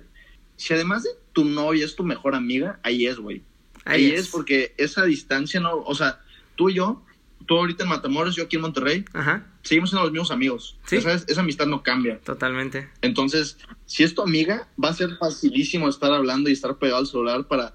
si 0.55 0.73
además 0.73 1.03
de 1.03 1.09
tu 1.33 1.45
novia 1.45 1.85
es 1.85 1.95
tu 1.95 2.03
mejor 2.03 2.35
amiga, 2.35 2.79
ahí 2.83 3.05
es, 3.07 3.17
güey. 3.17 3.43
Ahí, 3.85 4.11
es. 4.11 4.27
porque 4.27 4.73
esa 4.77 5.03
distancia 5.05 5.59
no, 5.59 5.77
o 5.77 5.95
sea, 5.95 6.21
tú 6.55 6.69
y 6.69 6.75
yo, 6.75 7.03
tú 7.47 7.57
ahorita 7.57 7.83
en 7.83 7.89
Matamoros, 7.89 8.35
yo 8.35 8.43
aquí 8.43 8.57
en 8.57 8.61
Monterrey, 8.63 9.05
Ajá, 9.13 9.47
seguimos 9.63 9.89
siendo 9.89 10.03
los 10.03 10.11
mismos 10.11 10.31
amigos. 10.31 10.77
Sí. 10.85 11.01
¿Sabes? 11.01 11.25
Esa 11.27 11.41
amistad 11.41 11.65
no 11.65 11.81
cambia. 11.81 12.19
totalmente. 12.19 12.89
Entonces, 13.01 13.57
si 13.85 14.03
es 14.03 14.13
tu 14.13 14.21
amiga, 14.21 14.67
va 14.83 14.89
a 14.89 14.93
ser 14.93 15.15
facilísimo 15.17 15.87
estar 15.89 16.11
hablando 16.11 16.49
y 16.49 16.53
estar 16.53 16.77
pegado 16.77 16.99
al 16.99 17.07
celular 17.07 17.47
para, 17.47 17.73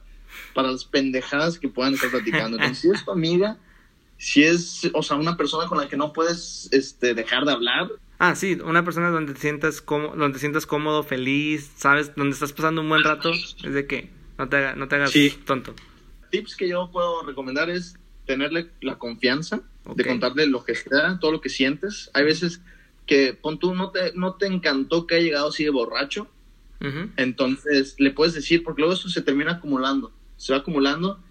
para 0.54 0.70
las 0.70 0.84
pendejadas 0.84 1.58
que 1.58 1.68
puedan 1.68 1.94
estar 1.94 2.10
platicando. 2.10 2.56
Entonces, 2.56 2.78
si 2.78 2.88
es 2.90 3.04
tu 3.04 3.10
amiga, 3.10 3.56
si 4.16 4.44
es, 4.44 4.88
o 4.92 5.02
sea, 5.02 5.16
una 5.16 5.36
persona 5.36 5.68
con 5.68 5.78
la 5.78 5.88
que 5.88 5.96
no 5.96 6.12
puedes 6.12 6.68
este, 6.72 7.14
dejar 7.14 7.44
de 7.44 7.52
hablar, 7.52 7.90
Ah, 8.20 8.36
sí, 8.36 8.56
una 8.64 8.84
persona 8.84 9.10
donde 9.10 9.34
te 9.34 9.40
sientas 9.40 9.82
cómodo, 9.82 10.14
donde 10.16 10.34
te 10.34 10.38
sientas 10.38 10.66
cómodo, 10.66 11.02
feliz, 11.02 11.72
sabes, 11.76 12.14
donde 12.14 12.32
estás 12.34 12.52
pasando 12.52 12.80
un 12.80 12.88
buen 12.88 13.02
rato, 13.02 13.32
es 13.32 13.56
de 13.74 13.86
que 13.88 14.08
no 14.38 14.48
te, 14.48 14.56
haga- 14.56 14.76
no 14.76 14.86
te 14.86 14.94
hagas 14.94 15.10
Sí. 15.10 15.36
tonto. 15.44 15.74
tips 16.30 16.54
que 16.56 16.68
yo 16.68 16.90
puedo 16.92 17.22
recomendar 17.26 17.70
es 17.70 17.96
tenerle 18.24 18.70
la 18.80 18.98
confianza 18.98 19.60
de 19.96 20.04
contarle 20.06 20.46
lo 20.46 20.64
que 20.64 20.74
sea, 20.76 21.18
todo 21.20 21.32
lo 21.32 21.40
que 21.40 21.48
sientes. 21.48 22.08
Hay 22.14 22.24
veces 22.24 22.60
que, 23.04 23.34
pon 23.34 23.58
tú, 23.58 23.74
no 23.74 23.90
te, 23.90 24.12
no 24.14 24.34
te 24.34 24.46
encantó 24.46 25.06
que 25.08 25.16
haya 25.16 25.24
llegado 25.24 25.48
así 25.48 25.64
de 25.64 25.70
borracho, 25.70 26.28
entonces 27.16 27.96
le 27.98 28.10
puedes 28.12 28.34
decir, 28.34 28.62
porque 28.62 28.80
luego 28.82 28.94
eso 28.94 29.08
se 29.08 29.22
termina 29.22 29.52
acumulando, 29.52 30.12
se 30.44 30.52
va 30.52 30.58
acumulando, 30.58 31.22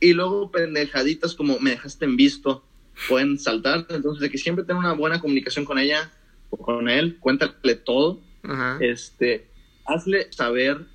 y 0.00 0.12
luego 0.12 0.50
pendejaditas 0.50 1.34
como 1.34 1.58
me 1.60 1.70
dejaste 1.70 2.04
en 2.04 2.16
visto 2.16 2.64
pueden 3.08 3.38
saltar, 3.38 3.86
entonces 3.90 4.20
de 4.20 4.30
que 4.30 4.38
siempre 4.38 4.64
tener 4.64 4.78
una 4.80 4.92
buena 4.94 5.20
comunicación 5.20 5.64
con 5.64 5.78
ella 5.78 6.10
o 6.50 6.56
con 6.56 6.88
él, 6.88 7.18
cuéntale 7.20 7.74
todo, 7.76 8.20
Ajá. 8.42 8.78
este, 8.80 9.46
hazle 9.84 10.32
saber 10.32 10.86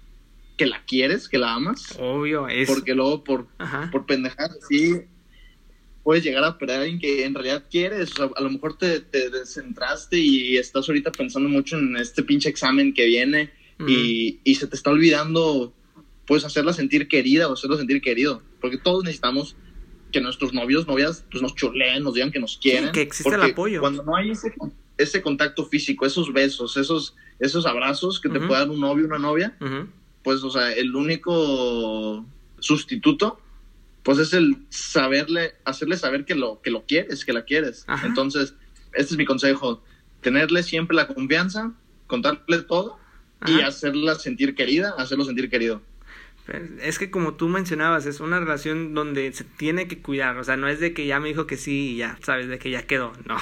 que 0.58 0.66
la 0.66 0.84
quieres, 0.86 1.30
que 1.30 1.38
la 1.38 1.54
amas, 1.54 1.96
Obvio, 2.00 2.48
es. 2.48 2.68
porque 2.68 2.94
luego 2.94 3.24
por 3.24 3.48
Ajá. 3.58 3.90
por 3.92 4.06
pendejadas 4.06 4.58
así 4.64 5.02
puedes 6.04 6.24
llegar 6.24 6.44
a 6.44 6.58
perder 6.58 6.78
a 6.78 6.82
alguien 6.82 7.00
que 7.00 7.24
en 7.26 7.34
realidad 7.34 7.64
quieres. 7.70 8.12
O 8.12 8.16
sea, 8.16 8.30
a 8.36 8.42
lo 8.42 8.50
mejor 8.50 8.78
te, 8.78 9.00
te 9.00 9.30
descentraste 9.30 10.18
y 10.18 10.58
estás 10.58 10.90
ahorita 10.90 11.12
pensando 11.12 11.48
mucho 11.48 11.78
en 11.78 11.96
este 11.98 12.24
pinche 12.24 12.50
examen 12.50 12.94
que 12.94 13.06
viene 13.06 13.52
y, 13.88 14.40
y 14.44 14.56
se 14.56 14.68
te 14.68 14.76
está 14.76 14.92
olvidando, 14.92 15.74
pues, 16.32 16.46
hacerla 16.46 16.72
sentir 16.72 17.10
querida 17.10 17.50
o 17.50 17.54
hacerlo 17.56 17.76
sentir 17.76 18.02
querido. 18.02 18.42
Porque 18.62 18.78
todos 18.78 19.04
necesitamos 19.04 19.58
que 20.14 20.22
nuestros 20.22 20.54
novios, 20.54 20.88
novias, 20.88 21.26
pues 21.30 21.44
nos 21.44 21.54
chuleen, 21.56 22.04
nos 22.04 22.14
digan 22.14 22.32
que 22.32 22.40
nos 22.40 22.58
quieren. 22.58 22.94
que 22.94 23.02
existe 23.02 23.36
el 23.36 23.42
apoyo. 23.42 23.82
Cuando 23.82 24.02
no 24.02 24.16
hay 24.16 24.32
ese, 24.32 24.54
ese 24.98 25.22
contacto 25.22 25.66
físico, 25.66 26.06
esos 26.06 26.32
besos, 26.32 26.78
esos, 26.78 27.16
esos 27.38 27.66
abrazos 27.66 28.22
que 28.22 28.30
te 28.30 28.38
Ujú. 28.38 28.48
puede 28.48 28.62
dar 28.62 28.70
un 28.70 28.80
novio 28.80 29.08
una 29.08 29.20
novia, 29.20 29.58
Ujú. 29.60 29.90
pues, 30.24 30.42
o 30.42 30.50
sea, 30.50 30.72
el 30.72 30.96
único 30.96 32.26
sustituto, 32.60 33.42
pues 34.02 34.18
es 34.18 34.32
el 34.32 34.56
saberle, 34.70 35.56
hacerle 35.66 35.98
saber 35.98 36.24
que 36.24 36.36
lo, 36.36 36.62
que 36.62 36.72
lo 36.72 36.86
quieres, 36.86 37.26
que 37.26 37.34
la 37.34 37.44
quieres. 37.44 37.84
Ajá. 37.88 38.08
Entonces, 38.08 38.54
este 38.94 39.16
es 39.16 39.18
mi 39.18 39.26
consejo, 39.26 39.84
tenerle 40.22 40.64
siempre 40.64 40.96
la 40.96 41.10
confianza, 41.10 41.74
contarle 42.08 42.62
todo 42.62 42.98
y 43.46 43.56
Ajá. 43.60 43.68
hacerla 43.68 44.16
sentir 44.16 44.56
querida, 44.56 44.96
hacerlo 44.98 45.26
sentir 45.26 45.50
querido. 45.50 45.82
Es 46.82 47.00
que 47.00 47.12
como 47.12 47.36
tú 47.36 47.48
mencionabas, 47.48 48.06
es 48.06 48.20
una 48.20 48.40
relación 48.40 48.94
donde 48.94 49.32
se 49.32 49.44
tiene 49.44 49.88
que 49.88 50.00
cuidar, 50.02 50.38
o 50.38 50.44
sea, 50.44 50.58
no 50.58 50.68
es 50.68 50.80
de 50.80 50.94
que 50.94 51.06
ya 51.06 51.20
me 51.20 51.30
dijo 51.30 51.48
que 51.48 51.56
sí 51.56 51.92
y 51.92 51.98
ya, 51.98 52.18
sabes, 52.24 52.48
de 52.48 52.60
que 52.60 52.70
ya 52.72 52.84
quedó, 52.84 53.14
no, 53.26 53.38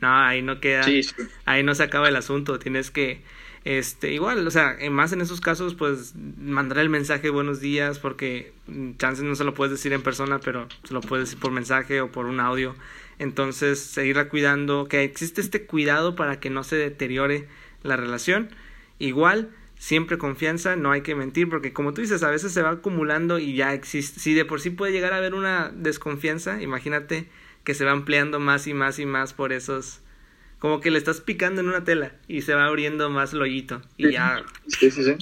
no, 0.00 0.16
ahí 0.24 0.42
no 0.42 0.58
queda, 0.58 0.82
Sí, 0.82 1.02
sí. 1.02 1.14
ahí 1.44 1.62
no 1.62 1.74
se 1.74 1.82
acaba 1.82 2.08
el 2.08 2.16
asunto, 2.16 2.58
tienes 2.58 2.90
que, 2.90 3.20
este, 3.64 4.12
igual, 4.12 4.46
o 4.46 4.50
sea, 4.50 4.76
más 4.90 5.12
en 5.12 5.20
esos 5.20 5.40
casos, 5.40 5.74
pues, 5.74 6.14
mandar 6.38 6.78
el 6.78 6.88
mensaje 6.88 7.28
buenos 7.30 7.60
días, 7.60 7.98
porque 7.98 8.52
mm, 8.66 8.92
chances 8.96 9.22
no 9.24 9.34
se 9.34 9.44
lo 9.44 9.54
puedes 9.54 9.72
decir 9.72 9.92
en 9.92 10.02
persona, 10.02 10.40
pero 10.40 10.66
se 10.84 10.94
lo 10.94 11.02
puedes 11.02 11.26
decir 11.28 11.38
por 11.38 11.52
mensaje 11.52 12.00
o 12.00 12.10
por 12.10 12.24
un 12.26 12.40
audio, 12.40 12.74
entonces, 13.18 13.78
seguirla 13.80 14.30
cuidando, 14.30 14.88
que 14.88 15.04
existe 15.04 15.42
este 15.42 15.66
cuidado 15.66 16.16
para 16.16 16.40
que 16.40 16.48
no 16.48 16.64
se 16.64 16.76
deteriore 16.76 17.46
la 17.82 17.96
relación, 17.96 18.48
igual, 18.98 19.50
siempre 19.80 20.18
confianza, 20.18 20.76
no 20.76 20.92
hay 20.92 21.00
que 21.00 21.14
mentir, 21.14 21.48
porque 21.48 21.72
como 21.72 21.94
tú 21.94 22.02
dices, 22.02 22.22
a 22.22 22.28
veces 22.30 22.52
se 22.52 22.60
va 22.60 22.68
acumulando 22.68 23.38
y 23.38 23.56
ya 23.56 23.72
existe, 23.72 24.20
si 24.20 24.34
de 24.34 24.44
por 24.44 24.60
sí 24.60 24.68
puede 24.68 24.92
llegar 24.92 25.14
a 25.14 25.16
haber 25.16 25.32
una 25.32 25.72
desconfianza, 25.74 26.60
imagínate 26.60 27.30
que 27.64 27.72
se 27.72 27.86
va 27.86 27.92
ampliando 27.92 28.40
más 28.40 28.66
y 28.66 28.74
más 28.74 28.98
y 28.98 29.06
más 29.06 29.32
por 29.32 29.54
esos, 29.54 30.00
como 30.58 30.80
que 30.80 30.90
le 30.90 30.98
estás 30.98 31.22
picando 31.22 31.62
en 31.62 31.68
una 31.68 31.82
tela 31.82 32.12
y 32.28 32.42
se 32.42 32.52
va 32.52 32.66
abriendo 32.66 33.08
más 33.08 33.32
el 33.32 33.40
hoyito 33.40 33.80
y 33.96 34.12
ya, 34.12 34.44
Sí, 34.66 34.90
sí, 34.90 35.02
sí. 35.02 35.16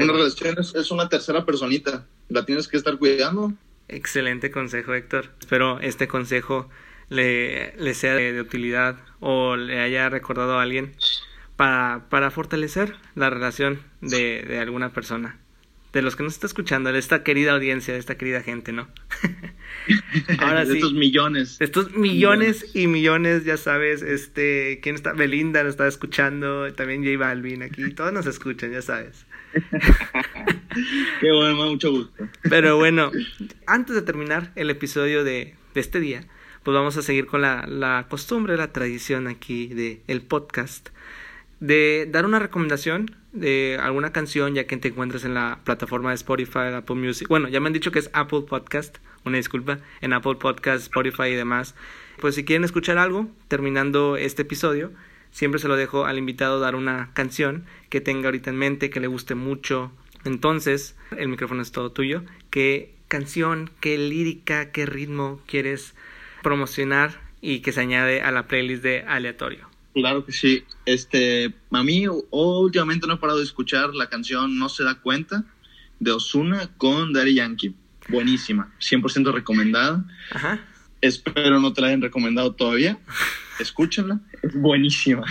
Una 0.00 0.14
relación 0.14 0.58
es, 0.58 0.74
es 0.74 0.90
una 0.90 1.10
tercera 1.10 1.44
personita, 1.44 2.06
la 2.30 2.46
tienes 2.46 2.68
que 2.68 2.78
estar 2.78 2.96
cuidando. 2.96 3.52
Excelente 3.88 4.50
consejo, 4.50 4.94
Héctor. 4.94 5.34
Espero 5.40 5.78
este 5.80 6.08
consejo 6.08 6.70
le, 7.10 7.76
le 7.76 7.92
sea 7.92 8.14
de, 8.14 8.32
de 8.32 8.40
utilidad 8.40 8.96
o 9.20 9.56
le 9.56 9.80
haya 9.80 10.08
recordado 10.08 10.58
a 10.58 10.62
alguien 10.62 10.94
para, 11.58 12.08
para 12.08 12.30
fortalecer 12.30 12.94
la 13.16 13.30
relación 13.30 13.80
de, 14.00 14.44
de 14.46 14.60
alguna 14.60 14.92
persona. 14.92 15.40
De 15.92 16.02
los 16.02 16.14
que 16.14 16.22
nos 16.22 16.34
está 16.34 16.46
escuchando, 16.46 16.92
de 16.92 17.00
esta 17.00 17.24
querida 17.24 17.52
audiencia, 17.52 17.94
de 17.94 17.98
esta 17.98 18.16
querida 18.16 18.42
gente, 18.42 18.72
¿no? 18.72 18.86
Ahora 20.38 20.64
de 20.64 20.70
sí. 20.70 20.78
estos 20.78 20.92
millones. 20.92 21.58
De 21.58 21.64
estos 21.64 21.96
millones 21.96 22.76
y 22.76 22.86
millones, 22.86 23.44
ya 23.44 23.56
sabes, 23.56 24.02
este, 24.02 24.78
¿quién 24.84 24.94
está? 24.94 25.14
Belinda 25.14 25.64
nos 25.64 25.70
está 25.70 25.88
escuchando, 25.88 26.72
también 26.74 27.02
J 27.02 27.18
Balvin 27.18 27.64
aquí, 27.64 27.90
todos 27.90 28.12
nos 28.12 28.26
escuchan, 28.26 28.70
ya 28.70 28.82
sabes. 28.82 29.26
Qué 31.20 31.32
bueno, 31.32 31.56
mucho 31.56 31.90
gusto. 31.90 32.28
Pero 32.48 32.76
bueno, 32.76 33.10
antes 33.66 33.96
de 33.96 34.02
terminar 34.02 34.52
el 34.54 34.70
episodio 34.70 35.24
de, 35.24 35.56
de 35.74 35.80
este 35.80 35.98
día, 35.98 36.24
pues 36.62 36.72
vamos 36.72 36.96
a 36.96 37.02
seguir 37.02 37.26
con 37.26 37.42
la, 37.42 37.66
la 37.66 38.06
costumbre, 38.08 38.56
la 38.56 38.72
tradición 38.72 39.26
aquí 39.26 39.66
de 39.66 40.02
el 40.06 40.22
podcast, 40.22 40.90
de 41.60 42.08
dar 42.10 42.24
una 42.24 42.38
recomendación 42.38 43.14
de 43.32 43.78
alguna 43.80 44.12
canción, 44.12 44.54
ya 44.54 44.66
que 44.66 44.76
te 44.76 44.88
encuentres 44.88 45.24
en 45.24 45.34
la 45.34 45.60
plataforma 45.64 46.10
de 46.10 46.16
Spotify, 46.16 46.72
Apple 46.74 46.96
Music. 46.96 47.28
Bueno, 47.28 47.48
ya 47.48 47.60
me 47.60 47.66
han 47.66 47.72
dicho 47.72 47.92
que 47.92 47.98
es 47.98 48.10
Apple 48.12 48.42
Podcast, 48.48 48.98
una 49.24 49.36
disculpa, 49.36 49.80
en 50.00 50.12
Apple 50.12 50.36
Podcast, 50.36 50.82
Spotify 50.82 51.24
y 51.24 51.34
demás. 51.34 51.74
Pues 52.20 52.34
si 52.34 52.44
quieren 52.44 52.64
escuchar 52.64 52.98
algo, 52.98 53.28
terminando 53.48 54.16
este 54.16 54.42
episodio, 54.42 54.92
siempre 55.30 55.60
se 55.60 55.68
lo 55.68 55.76
dejo 55.76 56.06
al 56.06 56.18
invitado 56.18 56.60
dar 56.60 56.74
una 56.74 57.10
canción 57.14 57.64
que 57.90 58.00
tenga 58.00 58.28
ahorita 58.28 58.50
en 58.50 58.56
mente, 58.56 58.90
que 58.90 59.00
le 59.00 59.06
guste 59.06 59.34
mucho. 59.34 59.92
Entonces, 60.24 60.96
el 61.16 61.28
micrófono 61.28 61.62
es 61.62 61.72
todo 61.72 61.92
tuyo. 61.92 62.22
¿Qué 62.50 62.94
canción, 63.08 63.70
qué 63.80 63.98
lírica, 63.98 64.72
qué 64.72 64.86
ritmo 64.86 65.40
quieres 65.46 65.94
promocionar 66.42 67.20
y 67.40 67.60
que 67.60 67.72
se 67.72 67.80
añade 67.80 68.20
a 68.22 68.32
la 68.32 68.48
playlist 68.48 68.82
de 68.82 69.02
aleatorio? 69.02 69.67
Claro 69.94 70.24
que 70.24 70.32
sí. 70.32 70.64
Este, 70.86 71.52
a 71.70 71.82
mí 71.82 72.06
últimamente 72.30 73.06
no 73.06 73.14
he 73.14 73.16
parado 73.18 73.38
de 73.38 73.44
escuchar 73.44 73.94
la 73.94 74.08
canción 74.08 74.58
No 74.58 74.68
se 74.68 74.84
da 74.84 74.96
cuenta 74.96 75.44
de 75.98 76.12
Osuna 76.12 76.70
con 76.76 77.12
Daddy 77.12 77.34
Yankee. 77.34 77.74
Buenísima, 78.08 78.72
100% 78.80 79.32
recomendada. 79.32 80.04
Ajá. 80.32 80.60
Espero 81.00 81.60
no 81.60 81.72
te 81.72 81.80
la 81.80 81.88
hayan 81.88 82.02
recomendado 82.02 82.54
todavía. 82.54 82.98
Escúchenla, 83.60 84.20
es 84.42 84.54
buenísima. 84.54 85.24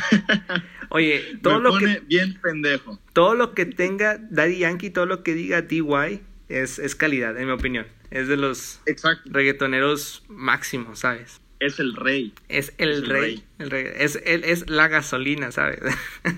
Oye, 0.89 1.37
todo 1.41 1.57
Me 1.57 1.63
lo 1.63 1.69
pone 1.71 1.93
que 1.95 1.99
bien 2.01 2.39
pendejo. 2.41 2.99
todo 3.13 3.35
lo 3.35 3.53
que 3.53 3.65
tenga 3.65 4.17
Daddy 4.29 4.59
Yankee, 4.59 4.89
todo 4.89 5.05
lo 5.05 5.23
que 5.23 5.33
diga 5.33 5.61
DY, 5.61 6.21
es, 6.49 6.79
es 6.79 6.95
calidad, 6.95 7.37
en 7.37 7.47
mi 7.47 7.51
opinión. 7.53 7.85
Es 8.11 8.27
de 8.27 8.37
los 8.37 8.79
Exacto. 8.85 9.29
reggaetoneros 9.33 10.23
máximos, 10.29 10.99
¿sabes? 10.99 11.41
Es 11.59 11.79
el 11.79 11.95
rey. 11.95 12.33
Es 12.49 12.73
el, 12.77 12.89
Es 12.91 12.97
el 12.97 13.05
rey. 13.07 13.21
rey. 13.21 13.43
el 13.59 13.69
rey. 13.71 13.85
Es, 13.97 14.21
él 14.25 14.43
es 14.43 14.69
la 14.69 14.87
gasolina, 14.87 15.51
¿sabes? 15.51 15.79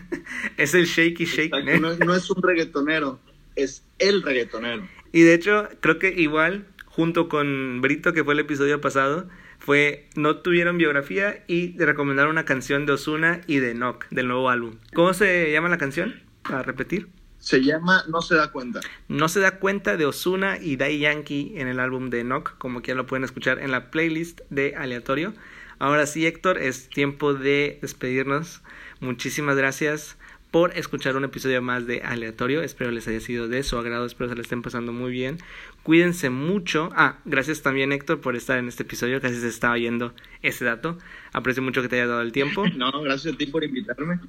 es 0.58 0.74
el 0.74 0.86
shaky 0.86 1.26
shake. 1.26 1.54
No 1.80 2.16
es 2.16 2.30
un 2.30 2.42
reggaetonero, 2.42 3.20
es 3.56 3.84
el 3.98 4.22
reggaetonero. 4.22 4.88
Y 5.12 5.22
de 5.22 5.34
hecho, 5.34 5.68
creo 5.82 6.00
que 6.00 6.10
igual, 6.10 6.68
junto 6.86 7.28
con 7.28 7.82
Brito, 7.82 8.14
que 8.14 8.24
fue 8.24 8.34
el 8.34 8.40
episodio 8.40 8.80
pasado, 8.80 9.28
fue 9.60 10.08
no 10.16 10.38
tuvieron 10.38 10.78
biografía 10.78 11.44
y 11.48 11.70
te 11.70 11.86
recomendaron 11.86 12.32
una 12.32 12.46
canción 12.46 12.86
de 12.86 12.94
Osuna 12.94 13.42
y 13.46 13.58
de 13.58 13.74
Nock 13.74 14.08
del 14.10 14.28
nuevo 14.28 14.50
álbum. 14.50 14.76
¿Cómo 14.94 15.14
se 15.14 15.52
llama 15.52 15.70
la 15.70 15.78
canción? 15.78 16.22
Para 16.44 16.64
repetir. 16.64 17.08
Se 17.40 17.64
llama 17.64 18.04
No 18.08 18.22
se 18.22 18.36
da 18.36 18.52
cuenta. 18.52 18.82
No 19.08 19.30
se 19.30 19.40
da 19.40 19.60
cuenta 19.60 19.98
de 19.98 20.06
Osuna 20.06 20.58
y 20.62 20.76
Dai 20.76 21.00
Yankee 21.00 21.54
en 21.56 21.68
el 21.68 21.80
álbum 21.80 22.10
de 22.10 22.24
Nock, 22.24 22.58
como 22.58 22.82
que 22.82 22.90
ya 22.90 22.96
lo 22.96 23.06
pueden 23.06 23.24
escuchar 23.24 23.60
en 23.60 23.72
la 23.72 23.90
playlist 23.92 24.42
de 24.50 24.76
Aleatorio. 24.76 25.34
Ahora 25.80 26.06
sí, 26.06 26.28
Héctor, 26.28 26.58
es 26.58 26.90
tiempo 26.90 27.34
de 27.34 27.80
despedirnos. 27.82 28.62
Muchísimas 29.00 29.56
gracias 29.56 30.18
por 30.52 30.78
escuchar 30.78 31.16
un 31.16 31.24
episodio 31.24 31.62
más 31.62 31.86
de 31.88 32.02
Aleatorio. 32.02 32.62
Espero 32.62 32.92
les 32.92 33.08
haya 33.08 33.20
sido 33.20 33.48
de 33.48 33.64
su 33.64 33.78
agrado, 33.78 34.06
espero 34.06 34.30
se 34.30 34.36
le 34.36 34.42
estén 34.42 34.62
pasando 34.62 34.92
muy 34.92 35.12
bien. 35.12 35.38
Cuídense 35.84 36.30
mucho. 36.30 36.90
Ah, 36.96 37.20
gracias 37.24 37.62
también 37.62 37.92
Héctor 37.92 38.20
por 38.20 38.36
estar 38.36 38.58
en 38.58 38.68
este 38.68 38.84
episodio, 38.84 39.22
casi 39.22 39.40
se 39.40 39.48
estaba 39.48 39.78
yendo 39.78 40.14
ese 40.42 40.66
dato. 40.66 40.98
Aprecio 41.32 41.64
mucho 41.64 41.82
que 41.82 41.88
te 41.88 41.96
haya 41.96 42.08
dado 42.08 42.22
el 42.22 42.32
tiempo. 42.32 42.66
No, 42.76 42.92
gracias 43.02 43.34
a 43.34 43.38
ti 43.38 43.46
por 43.48 43.64
invitarme. 43.64 44.20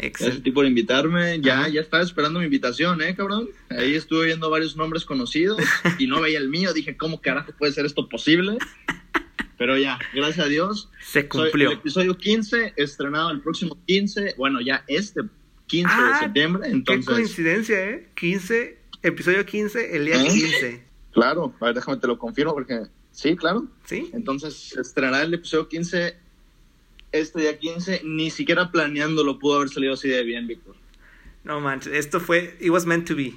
Gracias 0.00 0.38
a 0.38 0.42
ti 0.42 0.50
por 0.50 0.66
invitarme. 0.66 1.40
Ya, 1.40 1.60
Ajá. 1.60 1.68
ya 1.68 1.80
estaba 1.80 2.02
esperando 2.02 2.38
mi 2.38 2.46
invitación, 2.46 3.02
¿eh, 3.02 3.14
cabrón? 3.14 3.48
Ahí 3.68 3.94
estuve 3.94 4.26
viendo 4.26 4.48
varios 4.50 4.76
nombres 4.76 5.04
conocidos 5.04 5.60
y 5.98 6.06
no 6.06 6.20
veía 6.20 6.38
el 6.38 6.48
mío. 6.48 6.72
Dije, 6.72 6.96
¿cómo 6.96 7.20
carajo 7.20 7.52
puede 7.58 7.72
ser 7.72 7.86
esto 7.86 8.08
posible? 8.08 8.58
Pero 9.58 9.76
ya, 9.76 9.98
gracias 10.14 10.46
a 10.46 10.48
Dios. 10.48 10.90
Se 11.00 11.20
Soy 11.20 11.28
cumplió. 11.28 11.70
el 11.70 11.76
episodio 11.78 12.16
15, 12.16 12.72
estrenado 12.76 13.30
el 13.30 13.40
próximo 13.42 13.78
15. 13.86 14.34
Bueno, 14.38 14.60
ya 14.62 14.84
este 14.88 15.20
15 15.66 15.92
Ah, 15.94 16.12
de 16.14 16.18
septiembre. 16.26 16.62
Qué 16.64 16.70
Entonces, 16.74 17.14
coincidencia, 17.14 17.90
¿eh? 17.90 18.08
15, 18.16 18.78
episodio 19.02 19.44
15, 19.44 19.96
el 19.96 20.06
día 20.06 20.16
¿Eh? 20.22 20.28
15. 20.28 20.84
claro, 21.12 21.54
a 21.60 21.64
ver, 21.66 21.74
déjame 21.74 21.98
te 21.98 22.06
lo 22.06 22.18
confirmo 22.18 22.54
porque 22.54 22.84
sí, 23.10 23.36
claro. 23.36 23.66
¿Sí? 23.84 24.10
Entonces, 24.14 24.74
estrenará 24.78 25.22
el 25.24 25.34
episodio 25.34 25.68
15 25.68 26.16
este 27.12 27.40
día 27.40 27.58
15. 27.58 28.02
Ni 28.04 28.30
siquiera 28.30 28.70
planeándolo 28.70 29.38
pudo 29.38 29.56
haber 29.56 29.68
salido 29.68 29.94
así 29.94 30.08
de 30.08 30.22
bien, 30.22 30.46
Víctor. 30.46 30.76
No 31.44 31.60
manches, 31.60 31.92
esto 31.94 32.20
fue, 32.20 32.56
it 32.60 32.70
was 32.70 32.84
meant 32.86 33.06
to 33.08 33.16
be. 33.16 33.34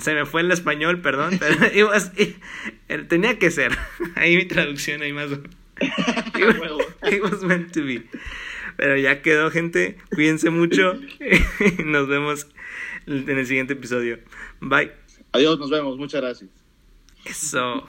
Se 0.00 0.14
me 0.14 0.24
fue 0.26 0.40
el 0.40 0.50
español, 0.50 1.02
perdón, 1.02 1.38
pero 1.38 1.54
it 1.74 1.84
was, 1.84 2.10
it- 2.16 2.36
tenía 3.08 3.38
que 3.38 3.50
ser. 3.50 3.76
Ahí 4.16 4.36
mi 4.36 4.46
traducción, 4.46 5.02
ahí 5.02 5.12
más. 5.12 5.30
It 5.80 6.60
was, 6.60 7.12
it 7.12 7.22
was 7.22 7.42
meant 7.42 7.72
to 7.72 7.82
be. 7.84 8.02
Pero 8.76 8.96
ya 8.96 9.20
quedó, 9.20 9.50
gente. 9.50 9.96
Cuídense 10.14 10.50
mucho. 10.50 10.94
Nos 11.84 12.06
vemos 12.08 12.46
en 13.06 13.28
el 13.38 13.46
siguiente 13.46 13.72
episodio. 13.72 14.20
Bye. 14.60 14.92
Adiós, 15.32 15.58
nos 15.58 15.70
vemos. 15.70 15.98
Muchas 15.98 16.20
gracias. 16.20 16.50
Eso. 17.24 17.88